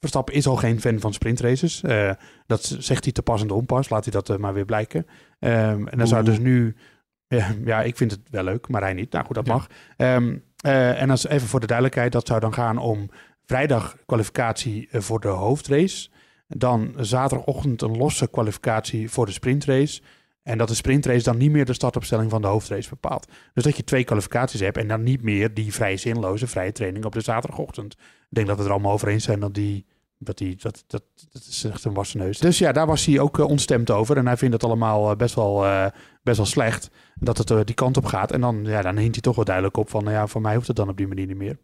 [0.00, 1.82] Verstappen is al geen fan van sprintraces.
[1.82, 2.10] Eh
[2.46, 3.88] dat zegt hij te pas en te onpas.
[3.88, 5.06] Laat hij dat eh, maar weer blijken.
[5.38, 6.74] Ehm, en dan zou dus nu...
[7.36, 9.12] Ja, ja, ik vind het wel leuk, maar hij niet.
[9.12, 9.52] Nou goed, dat Ja.
[9.52, 9.66] mag.
[9.96, 13.08] Ehm, eh, en als even voor de duidelijkheid, dat zou dan gaan om
[13.44, 16.08] vrijdag kwalificatie voor de hoofdrace.
[16.48, 20.02] Dan zaterdagochtend een losse kwalificatie voor de sprintrace.
[20.42, 23.28] En dat de sprintrace dan niet meer de startopstelling van de hoofdrace bepaalt.
[23.54, 27.04] Dus dat je twee kwalificaties hebt en dan niet meer die vrij zinloze vrije training
[27.04, 27.92] op de zaterdagochtend.
[27.92, 27.98] Ik
[28.28, 29.86] denk dat we er allemaal over eens zijn dat die.
[30.22, 32.38] Dat, die, dat, dat, is echt een wassen neus.
[32.38, 34.16] Dus ja, daar was hij ook eh, ontstemd over.
[34.16, 35.86] En hij vindt het allemaal eh, best, wel, eh,
[36.22, 38.32] best wel slecht dat het die kant op gaat.
[38.32, 40.04] En dan, ja, dan hint hij toch wel duidelijk op van...
[40.04, 41.58] Nou ja, voor mij hoeft het dan op die manier niet meer.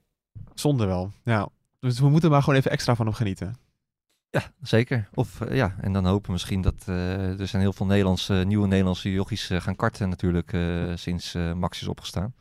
[0.54, 1.48] Zonde wel, ja.
[1.80, 3.56] Dus we moeten maar gewoon even extra van hem genieten.
[4.36, 5.08] Ja, zeker.
[5.14, 8.34] Of eh, ja, en dan hopen we misschien dat eh, er zijn heel veel Nederlandse,
[8.34, 12.34] nieuwe Nederlandse jochies eh, gaan karten natuurlijk eh, sinds eh, Max is opgestaan.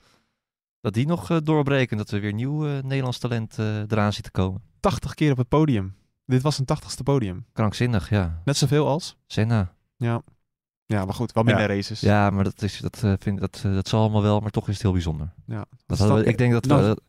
[0.82, 4.32] Dat die nog eh, doorbreken, dat we weer nieuw eh, Nederlands talent eh, eraan zitten
[4.32, 4.62] komen.
[4.80, 5.96] 80 keer op het podium.
[6.26, 7.46] Dit was een 80ste podium.
[7.54, 8.42] Krankzinnig, ja.
[8.46, 9.18] Net zoveel als.
[9.28, 9.74] Senna.
[9.98, 10.22] Ja.
[10.86, 12.00] Ja, maar goed, wel minder races.
[12.00, 14.68] Ja, maar dat, is, dat, eh, vind, dat, eh, dat zal allemaal wel, maar toch
[14.68, 15.34] is het heel bijzonder.
[15.46, 15.66] Ja.
[15.86, 17.02] Dat we, ik denk dat we, Nou- dat-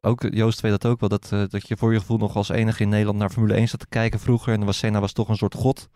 [0.00, 2.48] ook Joost weet dat ook wel, dat, eh, dat je voor je gevoel nog als
[2.48, 4.52] enige in Nederland naar Formule 1 zat te kijken vroeger.
[4.52, 5.88] En was Senna was toch een soort god.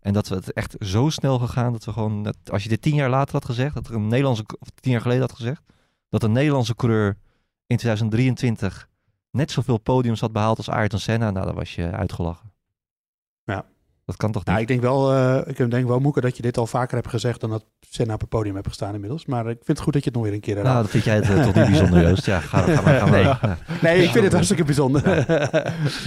[0.00, 2.82] En dat we het echt zo snel gegaan dat we gewoon, dat, als je dit
[2.82, 5.62] tien jaar later had gezegd, dat er een Nederlandse, of tien jaar geleden had gezegd,
[6.08, 7.16] dat een Nederlandse coureur
[7.66, 8.88] in 2023
[9.30, 12.53] net zoveel podiums had behaald als Ayrton Senna, nou dan was je uitgelachen.
[14.06, 14.12] Ja.
[14.12, 14.50] Dat kan toch niet?
[14.50, 17.08] Nou, ik denk wel, eh, ik denk wel, Moeke, dat je dit al vaker hebt
[17.08, 17.40] gezegd...
[17.40, 19.26] dan dat Senna op het podium hebt gestaan inmiddels.
[19.26, 20.84] Maar ik vind het goed dat je het nog weer een keer nou, herhaalt.
[20.92, 22.26] dat vind jij het eh, toch niet bijzonder, Joost?
[22.26, 22.98] Ja, ga, ga maar.
[22.98, 23.22] Ga maar Nee.
[23.22, 23.58] ja.
[23.82, 25.08] nee, ik vind het hartstikke bijzonder.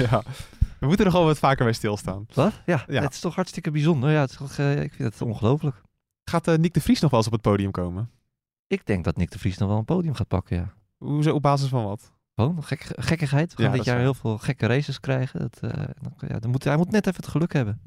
[0.09, 0.23] ja.
[0.79, 2.25] We moeten er gewoon wat vaker bij stilstaan.
[2.33, 2.51] Wat?
[2.65, 3.01] Ja, Ja.
[3.01, 4.11] het is toch hartstikke bijzonder.
[4.11, 5.81] Ja, het is toch, eh, ik vind het ongelooflijk.
[6.23, 8.09] Gaat Nick de Vries nog wel eens op het podium komen?
[8.67, 10.73] Ik denk dat Nick de Vries nog wel een podium gaat pakken, ja.
[10.97, 12.11] Hoezo, op basis van wat?
[12.39, 13.53] Gewoon gek, gekkigheid.
[13.53, 14.03] We Ja, gaan dat dit jaar waar.
[14.03, 15.39] heel veel gekke races krijgen.
[15.39, 17.81] Dat, eh, dan, ja, dan moet, hij moet net even het geluk hebben.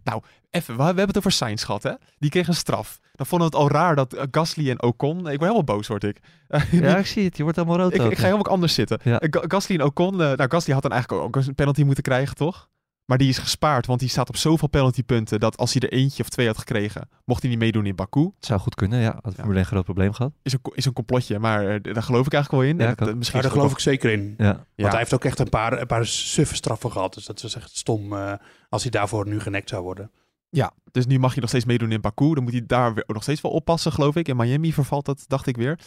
[0.50, 1.92] Even, we, we hebben het over Sainz gehad, hè?
[2.18, 2.98] Die kreeg een straf.
[3.12, 5.16] Dan vonden we het al raar dat eh, Gasly en Ocon...
[5.18, 6.20] Ik word helemaal boos, word ik.
[6.70, 7.36] Ja, ik zie het.
[7.36, 7.94] Je wordt helemaal rood.
[7.94, 8.98] ik, ook, ik ga helemaal anders zitten.
[9.02, 9.16] Ja.
[9.20, 10.12] Ga- Gasly en Ocon...
[10.22, 12.68] eh, nou, Gasly had dan eigenlijk ook een penalty moeten krijgen, toch?
[13.10, 15.40] Maar die is gespaard, want die staat op zoveel penaltypunten...
[15.40, 17.08] dat als hij er eentje of twee had gekregen...
[17.24, 18.20] mocht hij niet meedoen in Baku.
[18.20, 19.18] Het zou goed kunnen, ja.
[19.22, 20.32] Had Formule 1 een groot probleem gehad.
[20.42, 22.78] Is een, is een complotje, maar eh, daar geloof ik eigenlijk wel in.
[22.78, 23.14] Ja, dat- ook.
[23.14, 24.34] misschien Ja, daar geloof ook ik zeker in.
[24.38, 24.44] Ja.
[24.44, 24.64] Ja.
[24.76, 27.14] Want hij heeft ook echt een paar, een paar suffe straffen gehad.
[27.14, 28.32] Dus dat is echt stom eh,
[28.68, 30.10] als hij daarvoor nu genekt zou worden.
[30.48, 32.34] Ja, dus nu mag je nog steeds meedoen in Baku.
[32.34, 34.28] Dan moet hij daar weer ook nog steeds wel oppassen, geloof ik.
[34.28, 35.78] In Miami vervalt dat, dacht ik weer.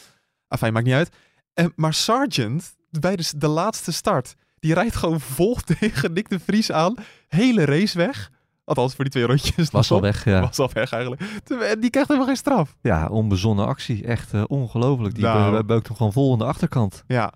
[0.47, 1.15] Enfin, maakt niet uit.
[1.53, 6.39] En, maar Sargent, bij de, de laatste start, die rijdt gewoon vol tegen Nick de
[6.39, 6.95] Vries aan.
[7.27, 8.31] Hele race weg.
[8.65, 9.69] Althans, voor die twee rondjes.
[9.71, 10.39] Was al weg, ja.
[10.41, 11.21] Was al weg eigenlijk.
[11.61, 12.75] En die krijgt helemaal geen straf.
[12.81, 14.05] Ja, onbezonnen actie.
[14.05, 15.15] Echt eh, ongelooflijk.
[15.15, 15.55] Die Nou.
[15.57, 17.03] be- beukt hem gewoon vol in de achterkant.
[17.07, 17.33] Ja.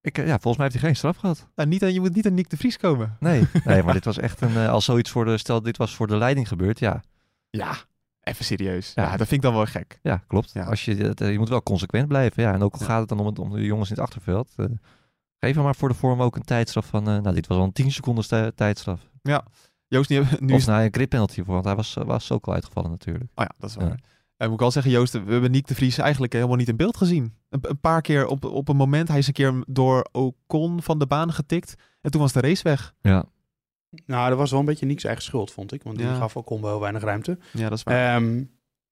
[0.00, 1.48] Ik, eh, ja, volgens mij heeft hij geen straf gehad.
[1.54, 3.16] Nou, niet aan, je moet niet aan Nick de Vries komen.
[3.20, 4.56] Nee, nee maar dit was echt een...
[4.56, 5.38] eh, als zoiets voor de...
[5.38, 7.02] Stel, dit was voor de leiding gebeurd, ja.
[7.50, 7.74] Ja,
[8.20, 8.92] even serieus.
[8.94, 9.08] Ja, Ja.
[9.10, 9.98] dat vind ik dan wel gek.
[10.02, 10.50] Ja, klopt.
[10.54, 10.64] Ja.
[10.64, 12.42] Als je, eh, je moet wel consequent blijven.
[12.42, 14.48] Ja, en ook al gaat het dan om, het, om de jongens in het achterveld.
[14.56, 14.66] eh,
[15.46, 17.08] geef hem maar voor de vorm ook een tijdstraf van...
[17.08, 19.00] eh, nou, dit was al een 10 seconden tijdstraf.
[19.88, 20.66] Joost, nu, nu of is...
[20.66, 23.24] nou, een grip penalty voor, want hij was, was ook al uitgevallen natuurlijk.
[23.34, 23.88] Oh ja, dat is waar.
[23.88, 23.96] Ja.
[24.36, 26.76] En moet ik wel zeggen, Joost, we hebben Nick de Vries eigenlijk helemaal niet in
[26.76, 27.34] beeld gezien.
[27.48, 30.98] Een, een paar keer op, op een moment, hij is een keer door Ocon van
[30.98, 31.74] de baan getikt.
[32.00, 32.94] En toen was de race weg.
[33.00, 33.24] Ja,
[34.06, 35.82] Nou, dat was wel een beetje niks eigen schuld, vond ik.
[35.82, 36.14] Want die Ja.
[36.14, 37.38] gaf ook wel heel weinig ruimte.
[37.52, 38.14] Ja, dat is waar.
[38.16, 38.42] Ehm,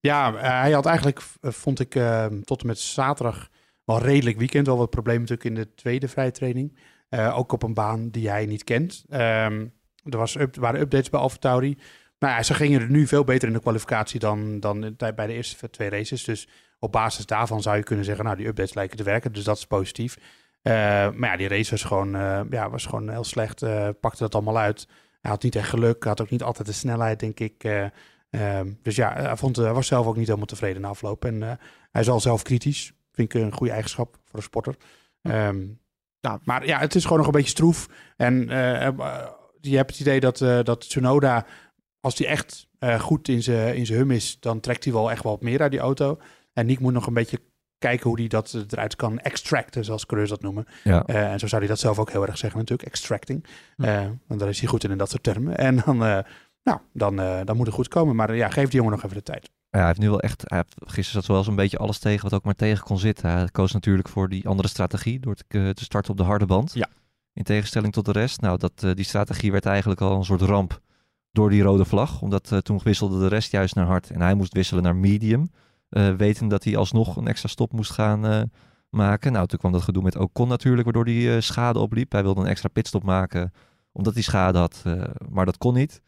[0.01, 3.49] ja, eh, hij had eigenlijk, eh, vond ik, ehm, tot en met zaterdag
[3.85, 4.67] wel redelijk weekend.
[4.67, 6.79] Wel wat problemen natuurlijk in de tweede vrije training.
[7.09, 9.05] Eh, ook op een baan die hij niet kent.
[9.09, 9.67] Ehm,
[10.05, 11.79] er was waren updates bij AlphaTauri.
[12.19, 15.33] Nou ja, ze gingen er nu veel beter in de kwalificatie dan, dan bij de
[15.33, 16.25] eerste twee races.
[16.25, 19.33] Dus op basis daarvan zou je kunnen zeggen, nou, die updates lijken te werken.
[19.33, 20.19] Dus dat is positief.
[20.63, 20.73] Eh,
[21.11, 23.61] maar ja, die race was gewoon, eh, ja, was gewoon heel slecht.
[24.01, 24.89] pakte dat allemaal uit.
[25.21, 26.05] Hij had niet echt geluk.
[26.05, 27.65] Had ook niet altijd de snelheid, denk ik.
[27.65, 27.87] eh,
[28.35, 31.25] Ehm, dus ja, hij, vond, hij was zelf ook niet helemaal tevreden na afloop.
[31.25, 31.41] En
[31.91, 32.93] hij is al zelf kritisch.
[33.15, 34.77] Vind ik een goede eigenschap voor een sporter.
[35.23, 35.67] Ehm,
[36.21, 36.41] Ja.
[36.45, 37.89] Maar ja, het is gewoon nog een beetje stroef.
[38.17, 39.27] En eh, eh,
[39.61, 41.47] je hebt het idee dat, eh dat Tsunoda,
[42.01, 45.23] als hij echt goed in zijn in zijn hum is, dan trekt hij wel echt
[45.23, 46.19] wel wat meer uit die auto.
[46.53, 47.41] En Nick moet nog een beetje
[47.79, 50.67] kijken hoe hij dat eruit kan extracten, zoals coureurs dat noemen.
[50.85, 51.05] ja.
[51.07, 53.45] En zo zou hij dat zelf ook heel erg zeggen natuurlijk, extracting.
[53.77, 55.57] Eh, want daar is hij goed in, in dat soort termen.
[55.57, 55.97] En dan,
[56.63, 58.17] nou, dan, dan moet het goed komen.
[58.17, 59.51] Maar ja, geef die jongen nog even de tijd.
[59.75, 60.43] Ja, hij heeft nu wel echt.
[60.45, 62.99] Hij heeft, gisteren zat wel eens een beetje alles tegen wat ook maar tegen kon
[62.99, 63.31] zitten.
[63.31, 66.47] Hij koos natuurlijk voor die andere strategie door te, eh, te starten op de harde
[66.47, 66.75] band.
[66.75, 66.89] Ja.
[67.33, 68.41] In tegenstelling tot de rest.
[68.41, 70.81] Nou, dat, eh, die strategie werd eigenlijk al een soort ramp
[71.31, 72.21] door die rode vlag.
[72.23, 74.11] Omdat eh, toen wisselde de rest juist naar hard.
[74.11, 75.51] En hij moest wisselen naar medium.
[75.89, 78.51] eh weten dat hij alsnog een extra stop moest gaan
[78.91, 79.33] maken.
[79.33, 82.13] Nou, toen kwam dat gedoe met Ocon natuurlijk, waardoor hij schade opliep.
[82.13, 83.53] Hij wilde een extra pitstop maken,
[83.93, 84.83] omdat hij schade had.
[85.29, 86.03] maar dat kon niet.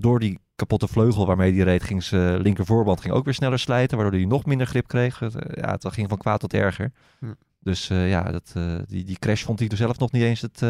[0.00, 3.58] Door die kapotte vleugel waarmee hij reed, ging zijn linker voorband ging ook weer sneller
[3.58, 5.22] slijten, waardoor hij nog minder grip kreeg.
[5.22, 6.92] Eh, ja, het ging van kwaad tot erger.
[7.18, 7.32] Hm.
[7.60, 10.40] Dus eh, ja, dat, eh, die, die crash vond hij er zelf nog niet eens
[10.40, 10.60] het,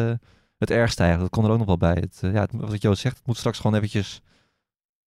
[0.57, 1.31] het ergste eigenlijk.
[1.31, 1.97] Dat kon er ook nog wel bij.
[1.99, 4.21] Het, ja, het, wat Joost zegt, het moet straks gewoon eventjes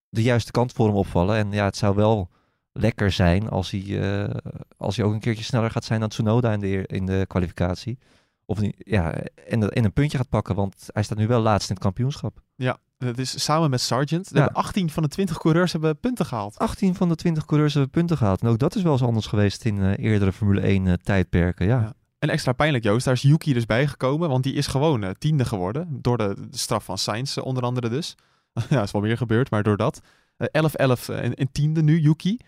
[0.08, 1.36] de juiste kant voor hem opvallen.
[1.36, 2.28] En ja, het zou wel
[2.72, 4.28] lekker zijn als hij,
[4.76, 7.98] als hij ook een keertje sneller gaat zijn dan Tsunoda in de, in de kwalificatie.
[8.44, 9.14] Of niet, ja,
[9.48, 12.42] en, en een puntje gaat pakken, want hij staat nu wel laatst in het kampioenschap.
[12.56, 14.28] Ja, het is samen met Sargent.
[14.30, 14.42] Er Ja.
[14.42, 16.58] hebben 18 van de 20 coureurs hebben punten gehaald.
[16.58, 18.40] 18 van de 20 coureurs hebben punten gehaald.
[18.40, 21.66] En ook dat is wel eens anders geweest in eh, eerdere Formule 1 eh, tijdperken.
[21.66, 21.80] Ja.
[21.80, 21.94] Ja.
[22.18, 25.44] En extra pijnlijk, Joost, daar is Yuki dus bijgekomen, want die is gewoon eh, tiende
[25.44, 25.88] geworden.
[25.90, 28.16] Door de, de straf van Sainz onder andere dus.
[28.70, 30.00] ja, is wel meer gebeurd, maar door dat.
[30.36, 32.38] Eh, 11, 11 eh, en, en tiende nu, Yuki.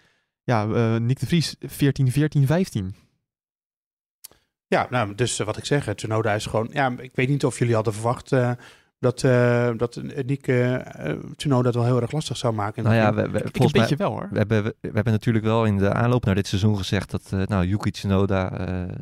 [0.42, 2.94] Ja, eh Nick de Vries 14, 14, 15.
[4.66, 6.68] Ja, nou, dus wat ik zeg, Tsunoda is gewoon...
[6.72, 8.50] Ja, ik weet niet of jullie hadden verwacht eh,
[9.04, 12.82] dat, eh dat Nick eh, Tsunoda het wel heel erg lastig zou maken.
[12.84, 14.28] Nou het ja, we, we- Ik een volgens mij, beetje wel hoor.
[14.30, 17.22] we hebben, we, we hebben natuurlijk wel in de aanloop naar dit seizoen gezegd dat
[17.32, 18.96] eh, nou, Yuki Tsunoda eh,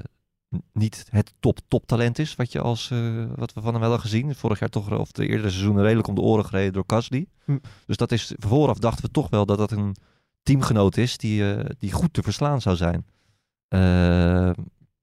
[0.56, 2.98] n- niet het top toptalent is, wat, je als, eh,
[3.34, 4.34] wat we van hem wel hebben gezien.
[4.34, 7.26] Vorig jaar toch, of de eerdere seizoenen, redelijk om de oren gereden door Gasly.
[7.44, 7.56] Hm.
[7.86, 9.96] Dus dat is, vooraf dachten we toch wel dat dat een
[10.42, 13.06] teamgenoot is die, eh, die goed te verslaan zou zijn.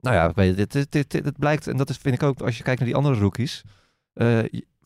[0.00, 2.22] Nou ja, weet je, dit, dit, dit, dit- het blijkt, en dat is, vind ik
[2.22, 3.62] ook, als je kijkt naar die andere rookies.
[4.12, 4.38] eh,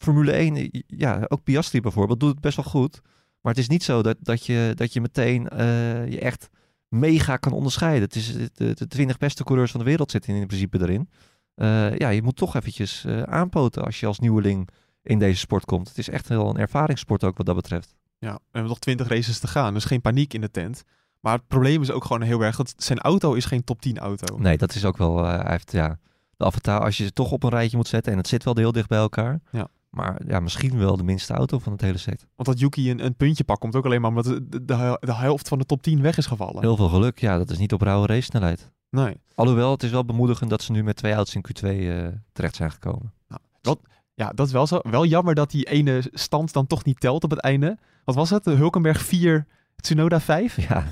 [0.04, 3.00] Formule 1, eh, ja, ook Piastri bijvoorbeeld, doet het best wel goed.
[3.44, 6.48] Maar het is niet zo dat, dat, je, dat je meteen eh, je echt
[6.88, 8.02] mega kan onderscheiden.
[8.02, 11.08] Het is de, de, de 20 beste coureurs van de wereld zitten in principe erin.
[11.54, 14.68] Eh, ja, je moet toch eventjes eh, aanpoten als je als nieuweling
[15.02, 15.88] in deze sport komt.
[15.88, 17.94] Het is echt wel een ervaringssport ook wat dat betreft.
[18.18, 20.82] Ja, we hebben nog 20 races te gaan, dus geen paniek in de tent.
[21.20, 23.98] Maar het probleem is ook gewoon heel erg dat zijn auto is geen top 10
[23.98, 24.38] auto.
[24.38, 25.24] Nee, dat is ook wel.
[25.24, 25.98] hij heeft ja.
[26.36, 28.12] De avatar, als je ze toch op een rijtje moet zetten.
[28.12, 29.40] En het zit wel heel dicht bij elkaar.
[29.50, 29.68] Ja.
[29.94, 32.26] Maar ja, misschien wel de minste auto van het hele set.
[32.36, 34.64] Want dat Yuki een, een puntje pakt komt ook alleen maar omdat de,
[35.00, 36.60] de, helft van de top 10 weg is gevallen.
[36.60, 37.20] Heel veel geluk.
[37.20, 38.72] Ja, dat is niet op rauwe race snelheid.
[38.90, 39.20] Nee.
[39.34, 42.56] Alhoewel, het is wel bemoedigend dat ze nu met twee auto's in Q2 eh, terecht
[42.56, 43.12] zijn gekomen.
[44.14, 44.78] Ja, dat is wel zo.
[44.82, 47.78] Wel jammer dat die ene stand dan toch niet telt op het einde.
[48.04, 48.44] Wat was het?
[48.44, 50.56] De Hulkenberg 4, Tsunoda 5?
[50.68, 50.84] Ja,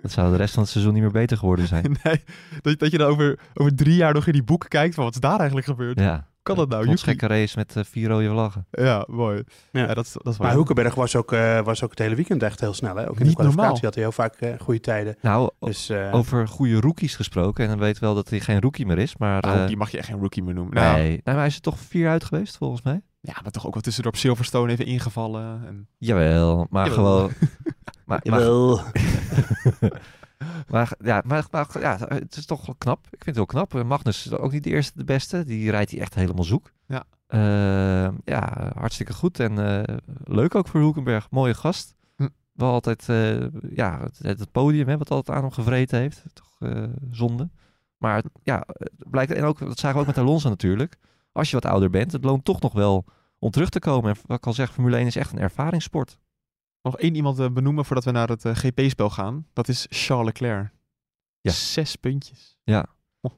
[0.00, 1.96] dat zou de rest van het seizoen niet meer beter geworden zijn.
[2.02, 2.24] nee,
[2.62, 5.14] dat, dat je dan over, over drie jaar nog in die boeken kijkt van wat
[5.14, 6.00] is daar eigenlijk gebeurd.
[6.00, 6.88] Ja, kan dat nou?
[6.88, 8.66] Een gekke race met eh, vier rode vlaggen.
[8.70, 9.42] Ja, mooi.
[9.72, 9.80] Ja.
[9.86, 10.46] Ja, dat, is- dat is waar.
[10.46, 12.96] Maar Hulkenberg was ook, eh, was ook het hele weekend echt heel snel.
[12.96, 13.02] Hè?
[13.02, 13.84] Ook in de Niet kwalificatie normaal.
[13.84, 15.16] had hij heel vaak eh, goede tijden.
[15.20, 17.64] Nou, Dus, eh, over goede rookies gesproken.
[17.64, 19.16] En dan weet wel dat hij geen rookie meer is.
[19.16, 20.74] Maar, Nou, die mag je echt geen rookie meer noemen.
[20.74, 21.20] Nou, nee.
[21.24, 23.00] maar hij is er toch vier uit geweest, volgens mij.
[23.20, 25.62] Ja, maar toch ook wel tussendoor op Silverstone even ingevallen.
[25.66, 25.88] En...
[25.98, 27.04] Jawel, maar Jawel.
[27.04, 27.32] gewoon...
[28.06, 28.40] maar, maar.
[30.68, 32.98] maar, ja, maar, maar ja, het is toch wel knap.
[33.04, 33.74] Ik vind het heel knap.
[33.74, 35.44] Eh, Magnus is ook niet de eerste, de beste.
[35.44, 36.72] Die rijdt hij echt helemaal zoek.
[36.86, 37.04] Ja.
[37.26, 39.40] Eh, ja, hartstikke goed.
[39.40, 41.30] En eh, leuk ook voor Hulkenberg.
[41.30, 41.94] Mooie gast.
[42.16, 42.28] Hm.
[42.52, 43.04] Wel altijd,
[43.74, 46.24] ja, het, het podium hè, wat altijd aan hem gevreten heeft.
[46.32, 46.70] Toch
[47.10, 47.50] zonde.
[47.98, 50.96] Maar ja, het blijkt, en ook, dat zagen we ook met Alonso natuurlijk.
[51.32, 53.04] Als je wat ouder bent, het loont toch nog wel
[53.38, 54.10] om terug te komen.
[54.10, 56.18] En wat ik al zeg, Formule 1 is echt een ervaringssport.
[56.84, 59.46] Nog één iemand eh, benoemen voordat we naar het eh, GP-spel gaan.
[59.52, 60.72] Dat is Charles Leclerc.
[61.40, 61.50] Ja.
[61.52, 62.56] Zes puntjes.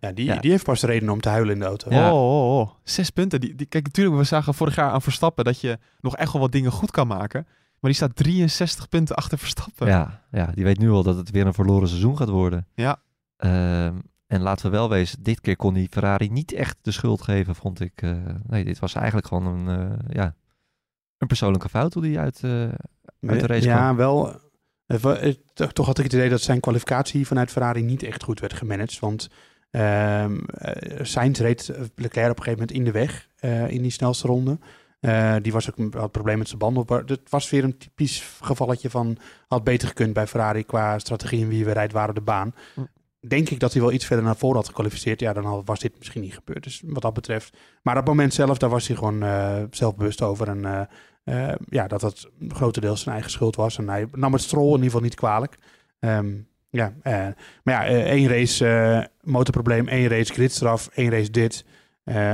[0.00, 0.36] Ja, die, Ja.
[0.40, 1.90] die heeft pas reden om te huilen in de auto.
[1.90, 2.12] Ja.
[2.12, 2.70] Oh, oh, oh.
[2.82, 3.40] Zes punten.
[3.40, 6.42] Die, die, kijk, natuurlijk, we zagen vorig jaar aan Verstappen dat je nog echt wel
[6.42, 7.42] wat dingen goed kan maken.
[7.80, 9.86] Maar die staat 63 punten achter Verstappen.
[9.86, 12.66] Ja, ja, die weet nu al dat het weer een verloren seizoen gaat worden.
[12.74, 13.02] Ja.
[13.36, 17.22] Ehm, en laten we wel wezen, dit keer kon die Ferrari niet echt de schuld
[17.22, 18.02] geven, vond ik.
[18.02, 18.16] eh,
[18.46, 20.34] nee, dit was eigenlijk gewoon een, eh, ja,
[21.18, 22.68] een persoonlijke fout hoe die uit, eh,
[23.20, 24.40] uit de race ja, wel.
[24.86, 25.34] eh, eh,
[25.72, 28.98] toch- had ik het idee dat zijn kwalificatie vanuit Ferrari niet echt goed werd gemanaged.
[28.98, 29.28] Want
[29.70, 33.90] ehm eh, Sainz reed Leclerc op een gegeven moment in de weg eh, in die
[33.90, 34.58] snelste ronde.
[35.00, 36.84] Eh, die was ook een had probleem met zijn banden.
[36.88, 39.16] Maar Het was weer een typisch gevalletje van
[39.48, 42.54] had beter gekund bij Ferrari qua strategie en wie we rijdt waren de baan.
[43.28, 45.20] Denk ik dat hij wel iets verder naar voren had gekwalificeerd.
[45.20, 46.62] Ja, dan was dit misschien niet gebeurd.
[46.62, 47.56] Dus wat dat betreft.
[47.82, 50.48] Maar dat moment zelf, daar was hij gewoon eh, zelfbewust over.
[50.48, 53.78] En eh, eh, ja, dat dat grotendeels zijn eigen schuld was.
[53.78, 55.58] En hij nam het strol in ieder geval niet kwalijk.
[55.98, 56.34] Ehm,
[56.70, 61.64] ja, maar ja, één race motorprobleem, één race gridstraf, één race dit.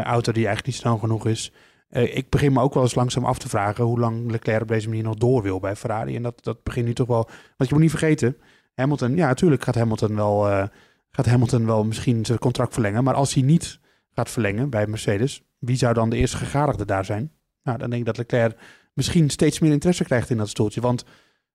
[0.04, 1.52] Auto die eigenlijk niet snel genoeg is.
[1.90, 4.88] Ik begin me ook wel eens langzaam af te vragen hoe lang Leclerc op deze
[4.88, 6.16] manier nog door wil bij Ferrari.
[6.16, 7.28] En dat, dat begint nu toch wel.
[7.56, 8.36] Want je moet niet vergeten,
[8.74, 10.66] Hamilton, ja, natuurlijk gaat Hamilton wel, eh,
[11.10, 13.04] gaat Hamilton wel misschien zijn contract verlengen.
[13.04, 13.78] Maar als hij niet
[14.10, 17.32] gaat verlengen bij Mercedes, wie zou dan de eerste gegadigde daar zijn?
[17.62, 18.58] Nou, dan denk ik dat Leclerc
[18.94, 20.80] misschien steeds meer interesse krijgt in dat stoeltje.
[20.80, 21.04] Want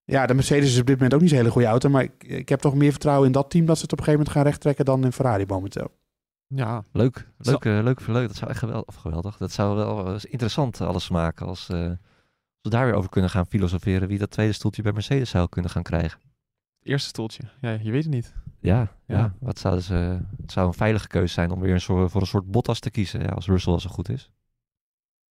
[0.03, 1.89] ja, de Mercedes is op dit moment ook niet zo'n hele goede auto.
[1.89, 4.03] Maar ik, ik heb toch meer vertrouwen in dat team dat ze het op een
[4.03, 5.91] gegeven moment gaan rechttrekken dan in Ferrari momenteel.
[6.47, 8.28] Ja, Leuk, Zo- leuk, eh, leuk, leuk.
[8.28, 9.38] Dat zou echt geweldig, of geweldig.
[9.38, 11.95] Dat zou wel eens interessant alles maken als, eh, als
[12.61, 15.72] we daar weer over kunnen gaan filosoferen wie dat tweede stoeltje bij Mercedes zou kunnen
[15.72, 16.20] gaan krijgen.
[16.88, 17.43] Het eerste stoeltje.
[17.61, 18.33] Ja, je weet het niet.
[18.59, 19.17] Ja, ja.
[19.17, 19.33] Ja.
[19.39, 22.27] Wat zouden ze, het zou een veilige keuze zijn om weer een soort, voor een
[22.27, 24.31] soort Bottas te kiezen, ja, als Russell al zo goed is.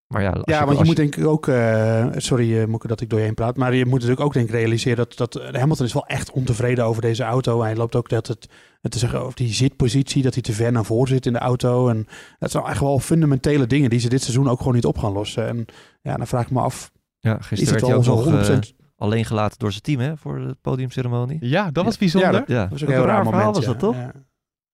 [0.07, 3.01] Maar ja, als Ja, want je als moet denk ik ook, eh, sorry uh, dat
[3.01, 5.55] ik door je heen praat, maar je moet natuurlijk ook denk ik realiseren dat, dat
[5.55, 7.63] Hamilton is wel echt ontevreden over deze auto.
[7.63, 8.49] Hij loopt ook dat het,
[8.81, 11.39] het te zeggen over die zitpositie, dat hij te ver naar voren zit in de
[11.39, 11.89] auto.
[11.89, 12.07] En
[12.39, 15.13] dat zijn echt wel fundamentele dingen die ze dit seizoen ook gewoon niet op gaan
[15.13, 15.47] lossen.
[15.49, 15.67] En
[16.03, 18.55] ja, dan vraag ik me af, ja, is gisteren het werd hij wel ook zo
[18.55, 18.76] nog 100%?
[18.97, 21.39] Eh, alleen gelaten door zijn team hè, voor de podiumceremonie.
[21.41, 22.33] Ja, dat was Ja, bijzonder.
[22.33, 23.57] dat- Ja, dat was ook een heel raar raar verhaal moment.
[23.57, 23.71] was ja.
[23.71, 23.97] dat, toch?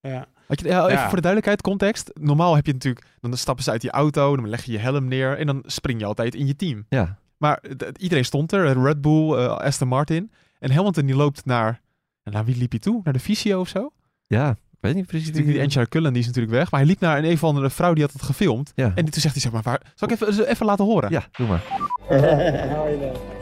[0.01, 0.27] Ja.
[0.47, 1.03] Had je, ja, even Ja.
[1.07, 2.11] voor de duidelijkheid, context.
[2.21, 5.09] Normaal heb je natuurlijk, dan stappen ze uit die auto, dan leg je je helm
[5.09, 6.87] neer en dan spring je altijd in je team.
[6.89, 10.33] Ja, Maar d- iedereen stond er, Red Bull, eh, Aston Martin.
[10.59, 11.81] En Hamilton die loopt naar,
[12.25, 13.01] naar wie liep hij toe?
[13.05, 13.91] Naar de visio of zo?
[14.27, 15.27] ja, ik weet niet precies.
[15.27, 16.71] Natuurlijk die Enchardt Cullen, die is natuurlijk weg.
[16.71, 18.73] Maar hij liep naar een, een of andere vrouw die had het gefilmd.
[18.75, 21.11] Ja, En toen zegt hij zeg maar, waar, zal ik even, even laten horen?
[21.11, 21.63] ja, doe maar.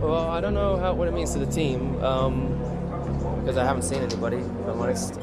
[0.00, 2.48] Well, I don't know how, what it means to the team, um,
[3.40, 5.14] because I haven't seen anybody, if I'm honest.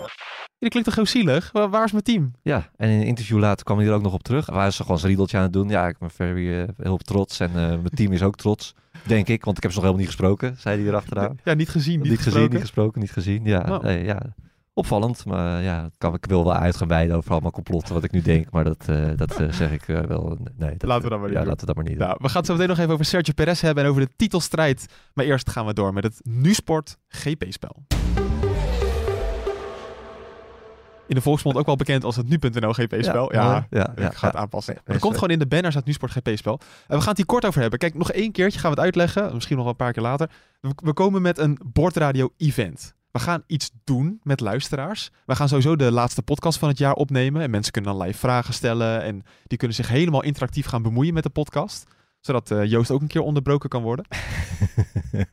[0.60, 1.52] Dat klinkt toch heel zielig?
[1.52, 2.32] Waar, waar is mijn team?
[2.42, 4.46] Ja, en in een interview later kwam hij er ook nog op terug.
[4.46, 5.70] Hij was gewoon zijn riedeltje aan het doen.
[5.70, 9.28] Ja, ik ben very, eh, heel trots en eh, mijn team is ook trots, denk
[9.28, 9.46] ik.
[9.46, 11.38] Want ik heb ze nog helemaal niet gesproken, zei hij erachteraan.
[11.44, 12.52] Ja, niet gezien, niet, Niet, gezien, gesproken.
[12.52, 13.44] niet gesproken, niet gezien.
[13.46, 13.84] Ja, Nou.
[13.84, 14.20] nee, ja.
[14.80, 15.26] Opvallend.
[15.26, 18.12] Maar ja, het kan, ik wil wel uit gaan wijden over allemaal complotten wat ik
[18.12, 18.52] nu denk.
[18.52, 20.38] Maar dat, eh, dat eh, zeg ik eh, wel.
[20.58, 21.48] Nee, dat, Laten we dat maar niet Ja, doen.
[21.50, 22.08] laten we dat maar niet doen.
[22.08, 24.12] Nou, we gaan het zo meteen nog even over Sergio Perez hebben en over de
[24.16, 24.86] titelstrijd.
[25.14, 27.76] Maar eerst gaan we door met het NuSport GP-spel.
[31.08, 33.34] In de volksmond ook wel bekend als het nu.nl GP-spel.
[33.34, 34.74] Ja, Ja, ja, ik ga het aanpassen.
[34.74, 36.60] Maar er komt nee, gewoon in de banners het NuSport GP-spel.
[36.88, 37.80] En we gaan het hier kort over hebben.
[37.80, 39.34] Kijk, nog één keertje gaan we het uitleggen.
[39.34, 40.30] Misschien nog wel een paar keer later.
[40.62, 42.96] We, we komen met een bordradio-event.
[43.12, 45.12] We gaan iets doen met luisteraars.
[45.26, 47.42] We gaan sowieso de laatste podcast van het jaar opnemen.
[47.42, 49.02] En mensen kunnen dan live vragen stellen.
[49.02, 51.86] En die kunnen zich helemaal interactief gaan bemoeien met de podcast.
[52.20, 54.06] Zodat eh, Joost ook een keer onderbroken kan worden.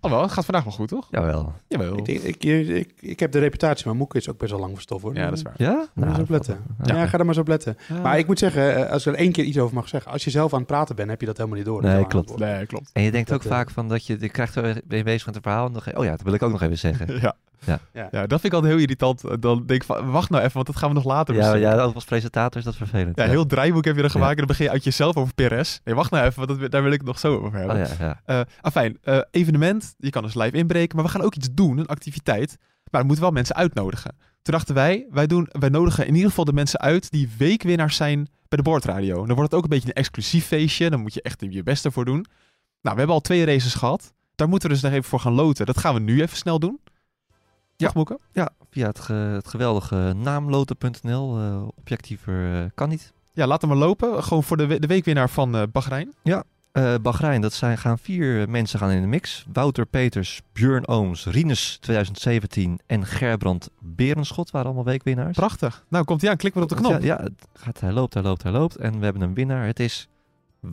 [0.01, 1.09] Oh wel, het gaat vandaag wel goed, toch?
[1.11, 1.53] Jawel.
[1.69, 1.99] Jawel.
[1.99, 4.83] Ik, ik, ik, ik heb de reputatie, maar Moeke is ook best wel lang voor
[4.83, 5.15] stof hoor.
[5.15, 5.55] Ja, dat is waar.
[5.57, 5.73] Ja?
[5.73, 6.59] Ga er maar eens op letten.
[6.85, 6.97] Ja.
[6.97, 7.77] Ja, ga er maar eens op letten.
[8.03, 10.13] Maar ik moet zeggen, eh, als ik er één keer iets over mag zeggen.
[10.13, 11.83] Als je zelf aan het praten bent, heb je dat helemaal niet door.
[11.83, 12.29] Nee, klopt.
[12.29, 12.91] het Nee, klopt.
[12.93, 15.05] En je denkt Dat, ook eh, vaak van dat je, je krijgt er, ben je
[15.05, 17.21] bezig met een verhaal en dan oh ja, dat wil ik ook nog even zeggen.
[17.21, 17.37] Ja.
[17.65, 17.79] Ja.
[17.93, 18.09] Ja.
[18.11, 19.41] Ja, dat vind ik altijd heel irritant.
[19.43, 21.69] Dan denk ik van, wacht nou even, want dat gaan we nog later Ja, bespreken.
[21.77, 23.17] ja, ook als presentator is dat vervelend.
[23.19, 24.41] Ja, heel draaiboek heb je er gemaakt Ja.
[24.41, 25.79] en dan begin je uit jezelf over Perez.
[25.85, 27.77] Nee, wacht nou even, want dat, daar wil ik het nog zo over hebben.
[27.83, 28.21] Oh, ja, ja.
[28.25, 31.79] Eh, afijn, eh, evenement, je kan dus live inbreken, maar we gaan ook iets doen,
[31.79, 32.57] een activiteit.
[32.59, 34.17] Maar dan moeten wel mensen uitnodigen.
[34.43, 37.97] Toen dachten wij, wij, doen, wij nodigen in ieder geval de mensen uit die weekwinnaars
[37.97, 39.15] zijn bij de boordradio.
[39.15, 41.85] Dan wordt het ook een beetje een exclusief feestje, dan moet je echt je best
[41.85, 42.27] ervoor doen.
[42.83, 44.13] Nou, we hebben al twee races gehad.
[44.35, 45.67] Daar moeten we dus nog even voor gaan loten.
[45.67, 46.81] Dat gaan we nu even snel doen.
[47.77, 47.91] Ja.
[47.95, 48.19] Moeke?
[48.33, 51.39] Ja, via het, ge- het geweldige naamloten.nl.
[51.39, 53.13] eh, objectiever eh, kan niet.
[53.33, 54.23] Ja, laten we maar lopen.
[54.25, 56.15] Gewoon voor de, we- de weekwinnaar van eh Bahrein.
[56.73, 59.47] Eh Bahrein, dat zijn, gaan vier mensen gaan in de mix.
[59.53, 65.37] Wouter Peters, Björn Ooms, Rinus 2017 en Gerbrand Berenschot waren allemaal weekwinnaars.
[65.37, 65.85] Prachtig.
[65.89, 66.37] Nou, komt hij aan.
[66.37, 66.91] Klik maar op de knop.
[66.93, 68.77] Ja, ja gaat, hij loopt, hij loopt, hij loopt.
[68.77, 69.67] En we hebben een winnaar.
[69.67, 70.09] Het is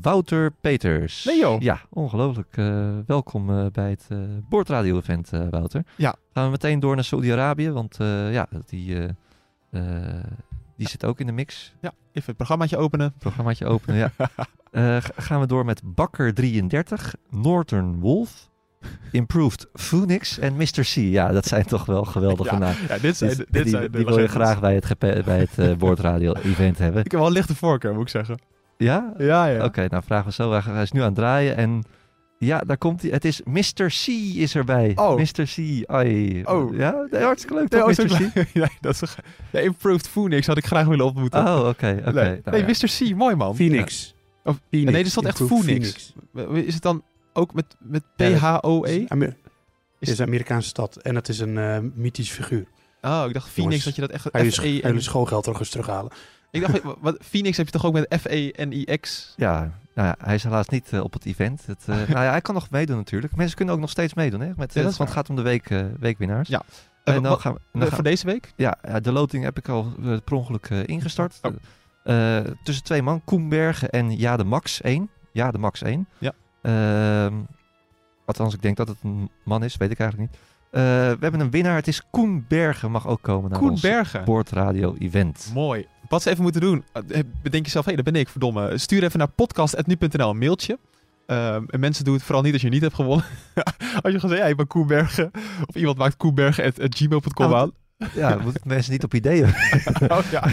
[0.02, 1.24] Wouter Peters.
[1.24, 1.62] Nee, joh.
[1.62, 2.58] Ja, ongelooflijk.
[2.58, 4.18] Eh, welkom eh, bij het eh
[4.50, 5.84] Boordradio-event, Wouter.
[5.96, 6.16] Ja.
[6.34, 7.98] Gaan we meteen door naar Saudi-Arabië, want
[8.32, 8.98] ja, die,
[10.78, 11.74] die zit ook in de mix.
[11.82, 13.14] Ja, even het programmaatje openen.
[13.18, 14.12] Programmaatje openen, ja.
[15.16, 18.50] Gaan we door met Bakker33, Northern Wolf,
[19.12, 20.82] Improved Phoenix en Mr.
[20.82, 20.94] C.
[20.96, 22.78] Ja, dat zijn toch wel geweldige Ja, namen.
[22.88, 25.78] Ja, dit zijn, Die, dit die, zijn die wil je graag bij het, bij het
[25.78, 27.04] boordradio-event hebben.
[27.06, 28.38] Ik heb wel een lichte voorkeur, moet ik zeggen.
[28.84, 29.14] Ja?
[29.18, 29.64] Ja, ja.
[29.66, 30.52] Oké, nou vragen we zo.
[30.52, 31.84] Hij- is nu aan het draaien en
[32.38, 33.12] ja, daar komt hij.
[33.12, 33.86] Het is Mr.
[33.88, 34.92] C is erbij.
[34.96, 35.18] Oh.
[35.18, 35.44] Mr.
[35.56, 35.84] C.
[35.90, 36.42] Ai.
[36.46, 36.76] Oh.
[36.78, 38.44] Ja, nee, hartstikke leuk Nee, toch, oh, Mr.
[38.46, 38.54] C?
[38.54, 39.08] nee, dat is een
[39.52, 41.40] ja, Improved Phoenix had ik graag willen ontmoeten.
[41.48, 42.12] Oh, oké, oké.
[42.12, 42.66] nee, Nou nee ja.
[42.68, 43.12] Mr.
[43.12, 43.56] C, mooi man.
[43.56, 44.16] Phoenix.
[44.44, 44.92] Of- Phoenix.
[44.92, 46.14] nee, er stond echt Phoenix.
[46.54, 47.04] Is het dan
[47.34, 48.30] ook met, met Ja,
[48.60, 49.06] P-H-O-E?
[49.08, 49.36] Amer-
[50.00, 52.66] Is- is een Amerikaanse stad en het is een eh mythisch figuur.
[53.02, 54.88] Oh, ik dacht Phoenix Jongens, dat je dat echt Ga je, F sch- E ga
[54.88, 55.02] je N.
[55.02, 56.12] schoolgeld nog eens terughalen.
[56.54, 59.34] Ik dacht, wat, Phoenix heb je toch ook met F-E-N-I-X?
[59.36, 61.66] Ja, nou ja, hij is helaas niet eh, op het event.
[61.66, 63.36] Het, eh, nou ja, hij kan nog meedoen natuurlijk.
[63.36, 64.52] Mensen kunnen ook nog steeds meedoen, hè?
[64.56, 66.50] Met, eh, want het gaat om de week, weekwinnaars.
[66.50, 66.62] Ja.
[67.04, 68.54] En dan wat- gaan we, dan gaan- voor deze week?
[68.56, 69.94] ja, de loting heb ik al
[70.24, 71.40] per ongeluk ingestart.
[71.42, 72.40] Oh.
[72.64, 75.10] Tussen twee man, Koenbergen en Ja de Max 1.
[75.32, 76.08] Ja de Max 1.
[76.18, 76.34] Ja.
[78.26, 80.40] Althans, ik denk dat het een man is, weet ik eigenlijk niet.
[80.72, 84.22] We hebben een winnaar, het is Koen Bergen, mag ook komen naar Koen ons Bergen.
[84.22, 85.52] Sportradio event.
[85.54, 85.88] Mooi.
[86.14, 88.78] Wat ze even moeten doen, eh, bedenk jezelf, hé, dat ben ik, verdomme.
[88.78, 90.78] Stuur even naar podcast.nu.nl een mailtje.
[91.26, 93.26] Ehm, en mensen doen het vooral niet als je niet hebt gewonnen.
[94.04, 95.32] als je gewoon zegt, ja, ik ben Koen Bergen.
[95.66, 97.72] Of iemand maakt koenbergen.gmail.com Oh, aan.
[98.14, 99.48] Ja, moeten mensen niet op ideeën.
[100.08, 100.44] Oh, ja.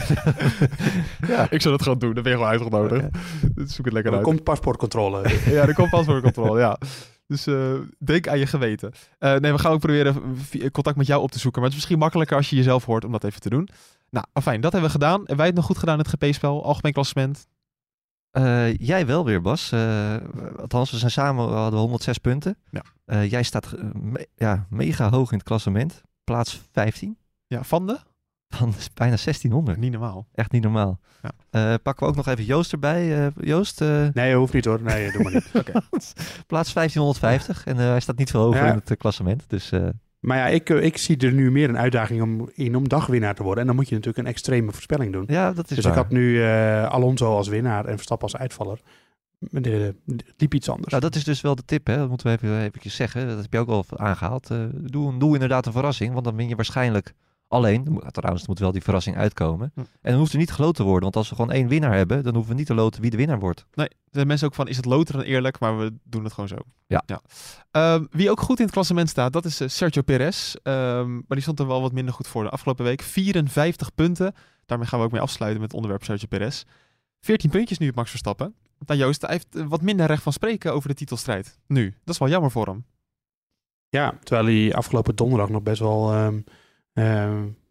[1.29, 1.51] Ja.
[1.51, 3.09] Ik zou dat gewoon doen, dan ben je gewoon uitgenodigd.
[3.55, 4.27] Dus Zoek het lekker Er uit.
[4.27, 5.23] komt paspoortcontrole.
[5.55, 6.79] Ja, er komt paspoortcontrole, ja.
[7.27, 8.93] Dus eh, denk aan je geweten.
[9.19, 10.37] Eh, nee, we gaan ook proberen
[10.73, 11.61] contact met jou op te zoeken.
[11.61, 13.69] Maar het is misschien makkelijker als je jezelf hoort om dat even te doen.
[14.11, 15.27] Nou, fijn, dat hebben we gedaan.
[15.27, 16.65] En wij het nog goed gedaan in het GP-spel.
[16.65, 17.47] Algemeen klassement.
[18.31, 19.73] Eh, jij wel weer, Bas.
[19.73, 20.15] Eh,
[20.59, 22.57] althans, we zijn samen, we hadden 106 punten.
[22.71, 22.83] Ja.
[23.05, 26.03] Eh, jij staat me- ja, mega hoog in het klassement.
[26.25, 27.99] Plaats 15 Ja, van de?
[28.49, 29.79] van bijna 1600.
[29.79, 30.27] Niet normaal.
[30.35, 31.01] Echt niet normaal.
[31.23, 31.31] Ja.
[31.51, 33.25] Eh, pakken we ook nog even Joost erbij.
[33.27, 34.83] Eh, Joost, eh, Nee, hoeft niet hoor.
[34.83, 35.51] Nee, doe maar niet.
[36.47, 37.65] plaats 1550.
[37.67, 38.73] En eh, hij staat niet veel hoger Ja.
[38.73, 39.45] in het klassement.
[39.49, 39.89] Dus eh,
[40.21, 43.35] Maar ja, ik, eh, ik zie er nu meer een uitdaging om, in om dagwinnaar
[43.35, 43.61] te worden.
[43.61, 45.25] En dan moet je natuurlijk een extreme voorspelling doen.
[45.27, 45.93] ja, dat is dus waar.
[45.93, 48.81] ik had nu eh, Alonso als winnaar en Verstappen als uitvaller.
[49.39, 50.89] Maar de- de- Het liep iets anders.
[50.91, 51.97] Nou, dat is dus wel de tip, hè?
[51.97, 53.29] dat moeten we even eventjes zeggen.
[53.29, 54.51] Dat heb je ook al aangehaald.
[54.51, 57.15] Eh, doe, doe inderdaad een verrassing, want dan win je waarschijnlijk
[57.51, 57.87] alleen.
[57.89, 59.71] Moet- Trouwens, er moet wel die verrassing uitkomen.
[59.75, 59.81] Hm.
[59.81, 62.23] En dan hoeft er niet geloten te worden, want als we gewoon één winnaar hebben,
[62.23, 63.67] dan hoeven we niet te loten wie de winnaar wordt.
[63.75, 65.59] Nee, er zijn mensen ook van, is het loter dan eerlijk?
[65.61, 66.57] Maar we doen het gewoon zo.
[66.87, 67.03] Ja.
[67.71, 70.55] Ehm, wie ook goed in het klassement staat, dat is eh, Sergio Perez.
[70.63, 73.03] Ehm, maar die stond er wel wat minder goed voor de afgelopen week.
[73.03, 74.35] 54 punten.
[74.67, 76.65] Daarmee gaan we ook mee afsluiten met het onderwerp Sergio Perez.
[77.21, 78.55] 14 puntjes nu op Max Verstappen.
[78.87, 81.59] Nou Joost, hij heeft eh, wat minder recht van spreken over de titelstrijd.
[81.67, 81.95] Nu.
[82.05, 82.85] Dat is wel jammer voor hem.
[83.89, 86.41] Ja, terwijl hij afgelopen donderdag nog best wel, ehm,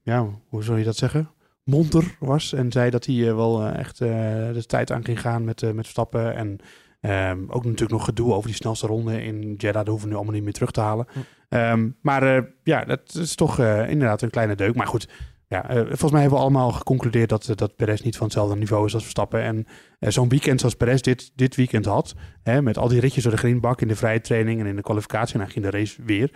[0.04, 1.30] ja, hoe zou je dat zeggen?
[1.70, 2.54] Monter was.
[2.54, 4.10] En zei dat hij eh, wel eh, echt eh,
[4.54, 6.36] de tijd aan ging gaan met, met Verstappen.
[6.36, 6.60] En
[7.02, 9.74] ehm, ook natuurlijk nog gedoe over die snelste ronde in Jeddah.
[9.74, 11.08] Dat hoeven we nu allemaal niet meer terug te halen.
[11.12, 11.20] Hm.
[11.50, 14.76] Ehm, maar ja, dat is toch inderdaad een kleine deuk.
[14.76, 15.10] Maar goed,
[15.50, 18.56] ja, eh, volgens mij hebben we allemaal geconcludeerd dat, eh, dat Perez niet van hetzelfde
[18.56, 19.42] niveau is als Verstappen.
[19.42, 19.66] En
[20.00, 23.32] eh, zo'n weekend zoals Perez dit, dit weekend had, hè, met al die ritjes door
[23.32, 26.04] de greenbak in de vrije training en in de kwalificatie en eigenlijk in de race
[26.04, 26.32] weer.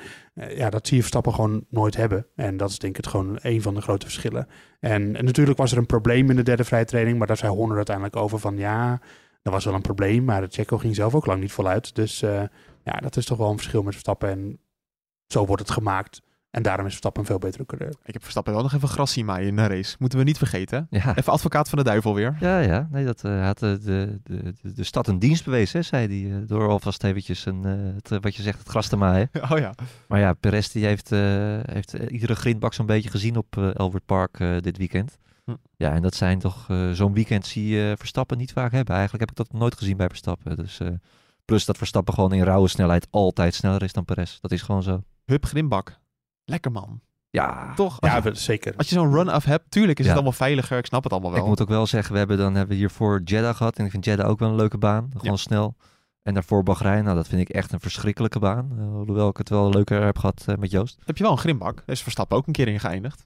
[0.58, 2.28] ja, dat zie je Verstappen gewoon nooit hebben.
[2.36, 4.48] En dat is denk ik het gewoon een van de grote verschillen.
[4.80, 7.76] En, natuurlijk was er een probleem in de derde vrije training, maar daar zei Horner
[7.76, 9.02] uiteindelijk over van ja,
[9.42, 11.96] dat was wel een probleem, maar de Checo ging zelf ook lang niet voluit.
[11.96, 12.20] Dus
[12.84, 14.60] ja, dat is toch wel een verschil met Verstappen en
[15.28, 16.22] zo wordt het gemaakt.
[16.54, 17.94] En daarom is Verstappen een veel betere coureur.
[18.04, 19.96] Ik heb Verstappen wel nog even gras zien maaien in een race.
[20.00, 20.88] Moeten we niet vergeten.
[20.90, 21.16] Ja.
[21.18, 22.38] Even advocaat van de duivel weer.
[22.40, 22.88] Ja, ja.
[22.92, 26.08] Nee, dat eh, had de, de, de, de, de stad een dienst bewezen, hè, zei
[26.08, 26.32] hij.
[26.42, 29.30] eh, door alvast eventjes een, eh, het, eh, wat je zegt, het gras te maaien.
[29.52, 29.74] Oh ja.
[30.08, 31.20] Maar ja, Perez die heeft, eh,
[31.64, 35.18] heeft eh, iedere grindbak zo'n beetje gezien op eh, Albert Park eh, dit weekend.
[35.46, 35.56] Hm.
[35.76, 38.96] Ja, en dat zijn toch, eh, zo'n weekend zie je Verstappen niet vaak hebben.
[38.96, 40.56] Eigenlijk heb ik dat nooit gezien bij Verstappen.
[40.56, 40.88] Dus, eh,
[41.46, 44.40] plus dat Verstappen gewoon in rauwe snelheid altijd sneller is dan Perez.
[44.40, 45.04] Dat is gewoon zo.
[45.26, 46.02] Hup, grimbak.
[46.46, 47.02] Lekker man.
[47.30, 48.02] Ja, Toch?
[48.02, 48.74] Als, Ja, je, zeker.
[48.78, 50.12] als je zo'n run-off hebt, tuurlijk is Ja.
[50.12, 50.78] het allemaal veiliger.
[50.78, 51.40] Ik snap het allemaal wel.
[51.42, 53.78] Ik moet ook wel zeggen, we hebben dan hebben we hiervoor Jeddah gehad.
[53.78, 55.10] En ik vind Jeddah ook wel een leuke baan.
[55.18, 55.38] Gewoon Ja.
[55.38, 55.76] snel.
[56.24, 58.70] En daarvoor Bahrein, nou dat vind ik echt een verschrikkelijke baan.
[58.78, 60.98] Eh, hoewel ik het wel leuker heb gehad eh, met Joost.
[61.06, 61.76] Heb je wel een grimbak.
[61.76, 63.26] Daar is Verstappen ook een keer in geëindigd.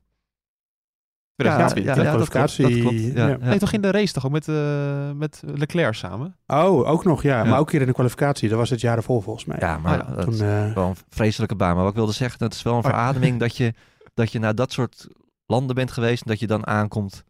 [1.44, 1.96] Ja, 2020.
[1.96, 3.16] ja, ja, dat klopt, kwalificatie, dat klopt.
[3.16, 3.38] Ja, ja.
[3.40, 3.50] ja.
[3.50, 6.36] Nee, toch in de race toch ook met, eh, met Leclerc samen?
[6.48, 7.38] Oh, ook nog, ja.
[7.38, 7.50] Ja.
[7.50, 8.50] Maar ook een keer in de kwalificatie.
[8.50, 9.58] Dat was het jaar ervoor volgens mij.
[9.60, 11.74] Ja, maar ja, dat Toen, is eh, wel een vreselijke baan.
[11.74, 13.74] Maar wat ik wilde zeggen, dat is wel een Oh verademing dat, je,
[14.14, 15.08] dat je naar dat soort
[15.46, 17.24] landen bent geweest en dat je dan aankomt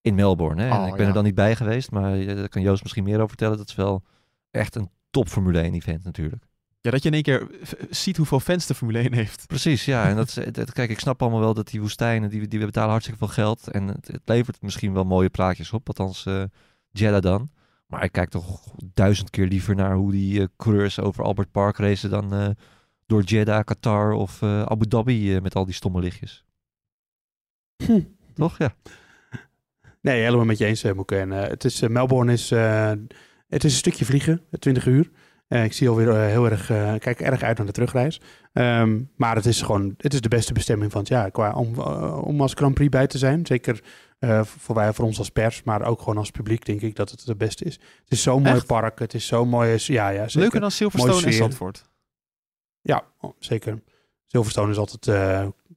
[0.00, 0.62] in Melbourne.
[0.62, 0.68] Hè?
[0.68, 1.08] En Oh, ik ben ja.
[1.08, 3.56] er dan niet bij geweest, maar eh, daar kan Joost misschien meer over vertellen.
[3.58, 4.02] Dat is wel
[4.50, 6.44] echt een top Formule 1 event natuurlijk.
[6.82, 7.48] Ja, dat je in één keer
[7.90, 9.46] ziet hoeveel fans de Formule 1 heeft.
[9.46, 10.08] Precies, ja.
[10.08, 12.58] En dat, is- het- het- kijk, ik snap allemaal wel dat die woestijnen, die, die
[12.58, 13.68] we betalen hartstikke veel geld.
[13.68, 16.42] En het, het levert misschien wel mooie plaatjes op, althans eh
[16.90, 17.50] Jeddah dan.
[17.86, 18.60] Maar ik kijk toch
[18.94, 22.48] duizend keer liever naar hoe die eh, coureurs over Albert Park racen dan eh,
[23.06, 26.44] door Jeddah, Qatar of eh, Abu Dhabi eh, met al die stomme lichtjes.
[27.84, 28.00] Hm.
[28.34, 28.58] Toch?
[28.58, 28.74] Ja.
[30.00, 31.18] Nee, helemaal met je eens, eh, Moeke.
[31.18, 32.92] En, eh, het is, eh, Melbourne is, eh,
[33.48, 35.10] het is een stukje vliegen, 20 uur.
[35.50, 38.20] Eh, ik zie alweer eh, heel erg, eh, kijk erg uit naar de terugreis.
[38.52, 41.78] Ehm, maar het is gewoon, het is de beste bestemming van het jaar qua, om,
[42.10, 43.46] om als Grand Prix bij te zijn.
[43.46, 43.80] Zeker
[44.42, 47.24] voor wij, voor ons als pers, maar ook gewoon als publiek denk ik dat het
[47.24, 47.74] het beste is.
[47.74, 48.66] Het is zo'n mooi Echt?
[48.66, 50.40] park, het is zo'n mooie, ja, ja, zeker.
[50.40, 51.32] Leuker dan Silverstone en.
[51.32, 51.84] Zandvoort.
[52.80, 53.82] Ja, oh, zeker.
[54.26, 55.18] Silverstone is altijd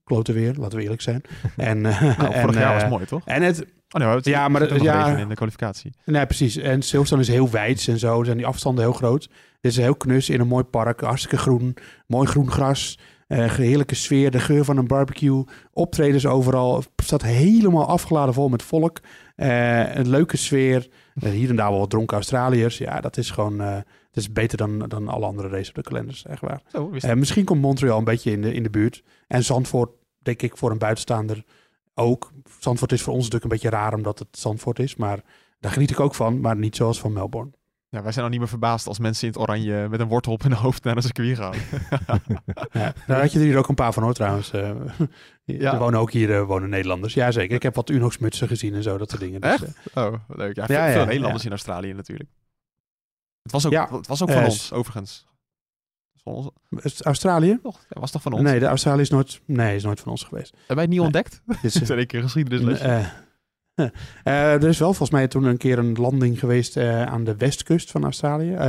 [0.03, 1.21] klote weer, laten we eerlijk zijn.
[1.57, 3.21] En, Nou, en, vorig jaar was het mooi, toch?
[3.25, 5.17] En het, Oh nee, het, Ja, maar het ja.
[5.17, 5.93] in de kwalificatie.
[6.05, 6.57] Nee, precies.
[6.57, 8.23] En Silverstone is heel wijd en zo.
[8.23, 9.29] Zijn die afstanden heel groot.
[9.63, 11.01] Dit is heel knus in een mooi park.
[11.01, 11.75] Hartstikke groen.
[12.07, 12.99] Mooi groen gras.
[13.27, 14.31] eh heerlijke sfeer.
[14.31, 15.43] De geur van een barbecue.
[15.73, 16.75] Optredens overal.
[16.75, 18.99] Het staat helemaal afgeladen vol met volk.
[19.35, 20.89] Eh, een leuke sfeer.
[21.13, 22.77] Eh, hier en daar wel wat dronken Australiërs.
[22.77, 23.59] Ja, dat is gewoon...
[23.59, 26.25] het is beter dan, dan alle andere races op de kalenders.
[26.25, 26.61] Echt waar.
[26.67, 29.03] Zo, misschien komt Montreal een beetje in de, in de buurt.
[29.27, 31.43] En Zandvoort, denk ik, voor een buitenstaander
[31.95, 32.31] ook.
[32.59, 34.95] Zandvoort is voor ons natuurlijk een beetje raar omdat het Zandvoort is.
[34.95, 35.23] Maar
[35.59, 36.39] daar geniet ik ook van.
[36.39, 37.51] Maar niet zoals van Melbourne.
[37.93, 40.31] Ja, wij zijn al niet meer verbaasd als mensen in het oranje met een wortel
[40.33, 41.53] op hun hoofd naar een circuit gaan.
[42.71, 44.51] Ja, daar had je er hier ook een paar van hoor trouwens.
[44.51, 44.71] Eh,
[45.43, 45.73] Ja.
[45.73, 47.13] Er wonen ook hier eh, wonen Nederlanders.
[47.13, 47.55] Jazeker.
[47.55, 49.41] Ik heb wat Unox-mutsen gezien en zo, dat soort dingen.
[49.41, 49.63] Dus, Echt?
[49.93, 50.55] eh, Oh, leuk.
[50.55, 51.47] Ja, Ja, veel, ja, veel Nederlanders ja.
[51.49, 52.29] in Australië natuurlijk.
[53.41, 55.27] Het was ook, Ja, het was ook van ons, overigens.
[56.13, 57.59] Het van ons, is het Australië?
[57.63, 57.85] toch?
[57.89, 58.41] Ja, was toch van ons?
[58.43, 60.51] Nee, de Australië is nooit, nee, is nooit van ons geweest.
[60.51, 61.07] Hebben wij het niet Nee.
[61.07, 61.41] ontdekt?
[61.45, 62.79] Dit Het is, is een keer geschiedenis.
[64.23, 67.35] eh, er is wel volgens mij toen een keer een landing geweest eh, aan de
[67.35, 68.53] westkust van Australië.
[68.53, 68.65] Eh,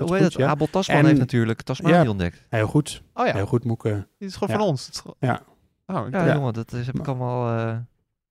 [0.00, 0.32] hoe heet dat?
[0.32, 0.48] Ja.
[0.48, 2.08] Abel Tasman En- heeft natuurlijk Tasmanië Ja.
[2.08, 2.42] ontdekt.
[2.48, 3.02] Heel goed.
[3.14, 4.06] oh ja, Heel goed, Moeke.
[4.18, 4.58] dit is gewoon Ja.
[4.60, 5.02] van ons.
[5.18, 5.40] Ja.
[5.86, 7.76] Oh, ik Ja, dacht- jongen, dat is, heb ik allemaal, eh,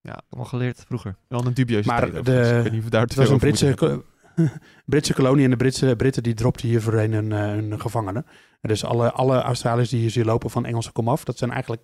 [0.02, 0.22] Ja.
[0.30, 1.16] allemaal geleerd vroeger.
[1.28, 2.54] wel een dubieuze Maar tijd de-.
[2.58, 4.04] Ik weet niet of daar te was een Britse, ko-
[4.86, 8.26] Britse kolonie en de Britse, Britten die dropten hier voorheen hun, eh, hun gevangenen.
[8.62, 11.82] En dus alle, alle Australiërs die hier zien lopen van Engelse komaf, dat zijn eigenlijk,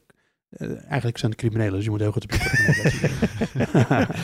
[0.50, 1.74] eh, eigenlijk zijn het criminelen.
[1.74, 4.16] Dus je moet heel goed op je portemonnee letten.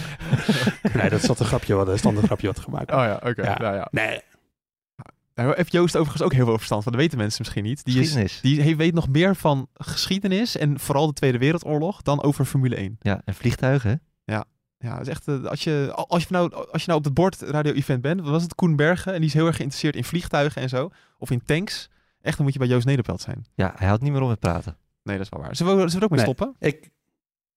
[1.02, 2.92] Nee, dat zat een grapje, wat, een standaard grapje wat gemaakt.
[2.92, 3.42] Oh ja, oké.
[3.44, 3.58] Ja.
[3.58, 3.88] Nou, ja.
[3.92, 4.22] Nee,
[5.34, 6.92] Daar heeft Joost overigens ook heel veel verstand van.
[6.92, 7.86] Dat weten mensen misschien niet.
[7.86, 12.24] Die, is, die he- weet nog meer van geschiedenis en vooral de Tweede Wereldoorlog dan
[12.24, 12.98] over Formule 1.
[13.02, 13.96] Ja, en vliegtuigen, hè?
[14.78, 17.14] Ja, dat is echt, eh, als, je, als, je nou, als je nou op het
[17.14, 20.04] bord radio-event bent, wat was het Koen Bergen, en die is heel erg geïnteresseerd in
[20.04, 21.90] vliegtuigen en zo, of in tanks.
[22.22, 23.46] Echt, dan moet je bij Joost Nederpelt zijn.
[23.56, 24.78] Ja, hij houdt niet meer om met praten.
[25.06, 25.56] Nee, dat is wel waar.
[25.56, 26.34] Zullen we, zullen we er ook mee Nee.
[26.36, 26.56] stoppen?
[26.68, 26.90] ik,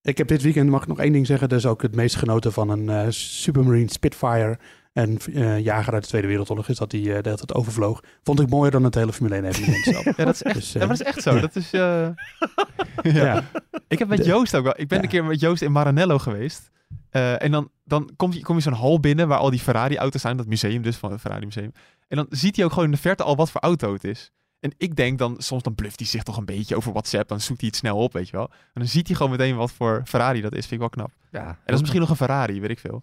[0.03, 2.53] ik heb dit weekend, mag ik nog één ding zeggen, dus ook het meest genoten
[2.53, 4.59] van een eh, Supermarine Spitfire.
[4.92, 8.03] Een eh, jager uit de Tweede Wereldoorlog is dat die de hele tijd overvloog.
[8.22, 10.05] Vond ik mooier dan het hele Formule 1 evenement zelf.
[10.16, 11.40] Ja, dat is echt, Dus, ja, maar dat is echt zo.
[11.40, 12.14] Dat is, ja.
[13.03, 13.44] ja.
[13.88, 14.74] Ik heb met De- Joost ook wel.
[14.76, 16.70] Ik ben een keer met Joost in Maranello geweest.
[17.11, 20.36] En dan, dan kom je, kom je zo'n hal binnen waar al die Ferrari-auto's zijn.
[20.36, 21.72] Dat museum dus, van het Ferrari Museum.
[22.09, 24.32] En dan ziet hij ook gewoon in de verte al wat voor auto het is.
[24.61, 27.29] En ik denk dan, soms dan bluft hij zich toch een beetje over WhatsApp.
[27.29, 28.49] Dan zoekt hij het snel op, weet je wel.
[28.51, 30.61] En dan ziet hij gewoon meteen wat voor Ferrari dat is.
[30.67, 31.11] Vind ik wel knap.
[31.31, 33.03] Ja, En dat is misschien nog een Ferrari, weet ik veel.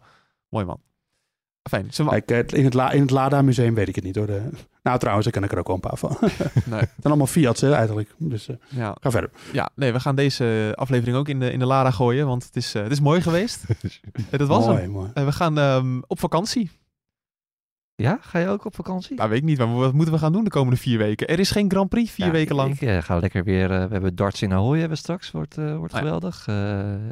[0.50, 0.80] Mooi man.
[1.70, 1.88] Fijn.
[1.96, 2.22] We...
[2.22, 4.26] Kijk, in het, La in het Lada Museum weet ik het niet hoor.
[4.28, 4.50] De-
[4.84, 6.18] nou, trouwens, daar ken ik er ook wel een paar van.
[6.20, 6.80] het Nee.
[6.80, 8.14] zijn allemaal Fiat's hè, eigenlijk.
[8.18, 8.98] Dus eh, Ja.
[9.02, 9.30] ga verder.
[9.52, 12.28] ja, nee, we gaan deze aflevering ook in de, in de Lara gooien.
[12.28, 13.64] Want het is, eh, het is mooi geweest.
[14.32, 14.90] Eh, dat was mooi, hem.
[14.92, 15.12] mooi.
[15.14, 16.72] Eh, we gaan ehm, op vakantie.
[17.98, 19.16] Ja, ga je ook op vakantie?
[19.16, 21.28] Nou, weet ik niet, maar wat moeten we gaan doen de komende vier weken?
[21.28, 22.74] Er is geen Grand Prix vier Ja, weken lang.
[22.74, 23.72] Ik eh, ga lekker weer.
[23.72, 25.32] eh, we hebben darts in Ahoy hebben straks.
[25.32, 26.46] Wordt, eh, wordt Oh geweldig.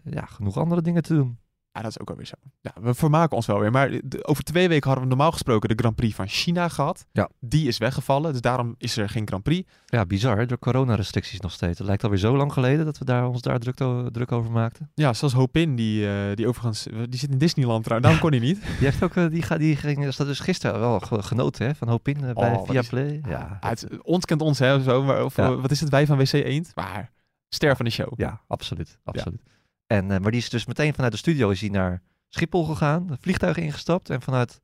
[0.04, 1.38] Ja, genoeg andere dingen te doen.
[1.74, 2.36] Ja, dat is ook alweer zo.
[2.62, 3.72] Ja, we vermaken ons wel weer.
[3.72, 7.06] Maar over twee weken hadden we normaal gesproken de Grand Prix van China gehad.
[7.12, 7.30] Ja.
[7.40, 9.70] Die is weggevallen, dus daarom is er geen Grand Prix.
[9.86, 10.38] Ja, bizar.
[10.38, 11.78] hè, Door coronarestricties nog steeds.
[11.78, 13.76] Het lijkt alweer zo lang geleden dat we daar, ons daar druk,
[14.14, 14.92] druk over maakten.
[14.94, 18.12] Ja, zoals Hopin, die, eh, die overigens, die zit in Disneyland trouwens.
[18.12, 18.62] Daarom kon hij niet.
[18.78, 21.76] Die heeft ook, eh, die, ga, die ging, dat dus gisteren wel ge- genoten hè,
[21.76, 23.22] van Hopin eh, bij Oh, wat is- Viaplay.
[23.28, 24.82] Ja, Ah, het, ons kent ons, hè.
[24.82, 25.44] Zo, maar, of Ja.
[25.52, 26.72] eh, wat is het, wij van WC Eend?
[26.76, 27.12] Maar
[27.50, 28.14] ster van de show.
[28.16, 28.98] ja, absoluut.
[29.04, 29.42] absoluut.
[29.88, 33.10] En, eh, maar die is dus meteen vanuit de studio is hij naar Schiphol gegaan,
[33.10, 34.10] het vliegtuig ingestapt.
[34.10, 34.62] En vanuit,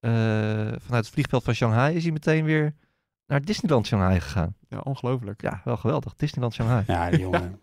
[0.00, 0.10] eh,
[0.76, 2.74] vanuit het vliegveld van Shanghai is hij meteen weer
[3.26, 4.54] naar Disneyland Shanghai gegaan.
[4.68, 5.42] Ja, ongelooflijk.
[5.42, 6.14] Ja, wel geweldig.
[6.14, 6.84] Disneyland Shanghai.
[6.86, 7.60] Ja, die jongen.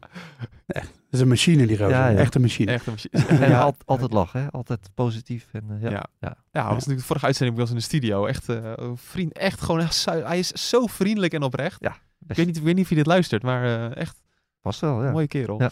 [0.67, 0.87] Echt.
[0.93, 1.91] Dat is een machine, die gozer.
[1.93, 2.17] Ja, ja.
[2.17, 2.71] Echt een machine.
[2.71, 2.97] Echt een
[3.27, 4.51] En ja, al- altijd lachen, hè?
[4.51, 5.47] altijd positief.
[5.51, 5.89] En, eh, ja.
[5.89, 6.05] Ja.
[6.19, 6.27] Ja.
[6.29, 8.25] Ja, hij was natuurlijk de vorige uitzending was in de studio.
[8.25, 11.77] Echt, eh, vriend, echt gewoon, hij is zo vriendelijk en oprecht.
[11.81, 11.95] Ja,
[12.27, 14.21] Ik weet, niet, ik weet niet of je dit luistert, maar eh, echt
[14.61, 15.11] Vast wel, ja.
[15.11, 15.59] mooie kerel.
[15.61, 15.71] Ja.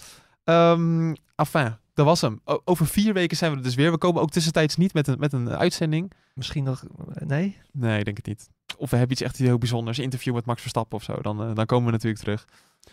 [0.54, 2.40] Ehm, enfin, dat was hem.
[2.46, 3.92] O- over vier weken zijn we er dus weer.
[3.92, 6.12] We komen ook tussentijds niet met een, met een uitzending.
[6.34, 6.84] Misschien nog,
[7.26, 7.58] nee?
[7.72, 8.50] Nee, ik denk het niet.
[8.78, 9.98] Of we hebben iets echt heel bijzonders.
[9.98, 11.22] Een interview met Max Verstappen of zo.
[11.22, 12.46] Dan, eh, dan komen we natuurlijk terug.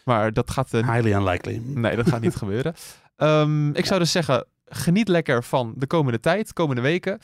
[0.04, 0.74] Maar dat gaat...
[0.74, 1.62] eh, Highly unlikely.
[1.64, 2.74] Nee, dat gaat niet gebeuren.
[3.16, 7.18] Ehm, ik zou dus zeggen, geniet lekker van de komende tijd, komende weken.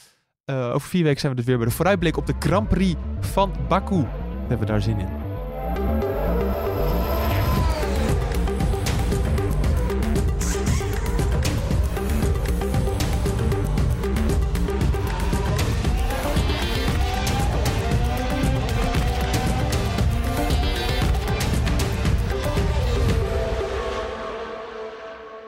[0.45, 3.01] Eh, over vier weken zijn we dus weer bij de vooruitblik op de Grand Prix
[3.21, 3.97] van Baku.
[4.01, 5.22] We hebben daar zin in.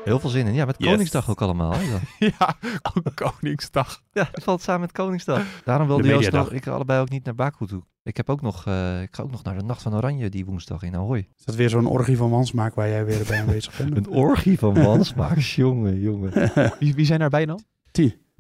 [0.05, 0.55] Heel veel zin in.
[0.55, 0.89] Ja, met Yes.
[0.91, 1.73] Koningsdag ook allemaal.
[1.73, 1.79] Hè?
[2.19, 2.29] Ja.
[2.39, 2.55] ja,
[2.95, 4.03] ook Koningsdag.
[4.13, 5.43] Ja, het valt samen met Koningsdag.
[5.65, 7.83] Daarom wilde De Joost nog, ik allebei ook niet naar Baku toe.
[8.03, 10.45] Ik, heb ook nog, eh, ik ga ook nog naar de Nacht van Oranje die
[10.45, 11.29] woensdag in Ahoy.
[11.39, 13.97] Is dat weer zo'n orgie van mansmaak waar jij weer bij aanwezig bent?
[13.97, 16.51] Een orgie van mansmaak, jongen, jongen.
[16.79, 17.63] Wie, wie zijn daarbij dan?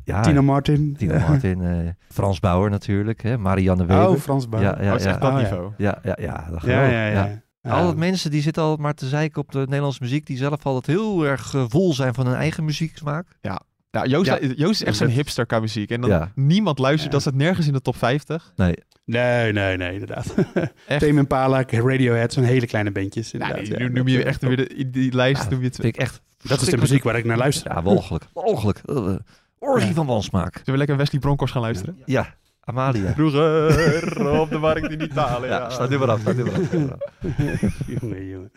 [0.04, 0.94] Ja, Tina Martin.
[0.98, 4.08] Tina Martin, eh, Frans Bauer natuurlijk, hè, Marianne Weber.
[4.08, 4.64] Oh, Frans Bauer.
[4.64, 5.10] Ja, ja, oh, het is ja.
[5.10, 5.42] echt dat Oh, ja.
[5.42, 5.72] niveau.
[5.76, 7.42] Ja, ja, ja, dat Ja, ja, ja.
[7.64, 7.70] Ja.
[7.70, 10.86] Altijd mensen die zitten al maar te zeiken op de Nederlandse muziek, die zelf altijd
[10.98, 13.26] heel erg eh, vol zijn van hun eigen muzieksmaak.
[13.40, 13.60] Ja,
[14.06, 14.38] Joost, Ja.
[14.56, 15.90] Joost is echt zo'n hipster qua muziek.
[15.90, 16.30] En dan Ja.
[16.34, 17.10] niemand luistert, Ja.
[17.10, 18.52] dat staat nergens in de top 50.
[18.56, 18.74] Nee,
[19.06, 20.34] Nee, nee, nee, inderdaad.
[20.98, 23.30] Tame Impala, Radiohead, zo'n hele kleine bandjes.
[23.30, 23.84] Ja, Inderdaad, nee, ja.
[23.86, 25.42] nu noem je echt weer de, die lijst.
[25.42, 27.72] Ja, noem je het, vind ik echt Dat is de muziek waar ik naar luister.
[27.72, 28.24] Ja, walgelijk.
[28.32, 28.80] Walgelijk.
[28.86, 29.14] Uh,
[29.58, 29.94] orgie Ja.
[29.94, 30.52] van wansmaak.
[30.54, 31.98] Zullen we lekker Wesley Bronkhorst gaan luisteren?
[32.04, 32.34] Ja,
[32.64, 33.12] Amalia.
[33.12, 35.46] Vroeger op de markt in Italië.
[35.46, 36.20] Ja, staat nu maar af.
[36.20, 36.60] Staat nu maar af.
[36.66, 37.72] staat nu maar af.
[38.00, 38.52] jongen, jongen.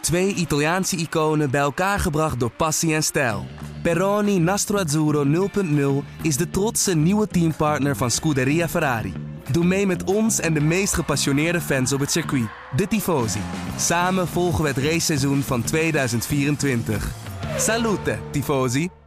[0.00, 3.46] Twee Italiaanse iconen bij elkaar gebracht door passie en stijl.
[3.82, 5.48] Peroni Nastro Azzurro
[6.02, 9.12] 0.0 is de trotse nieuwe teampartner van Scuderia Ferrari.
[9.50, 13.40] Doe mee met ons en de meest gepassioneerde fans op het circuit, de Tifosi.
[13.76, 17.10] Samen volgen we het raceseizoen van 2024.
[17.56, 18.97] Salute, Tifosi!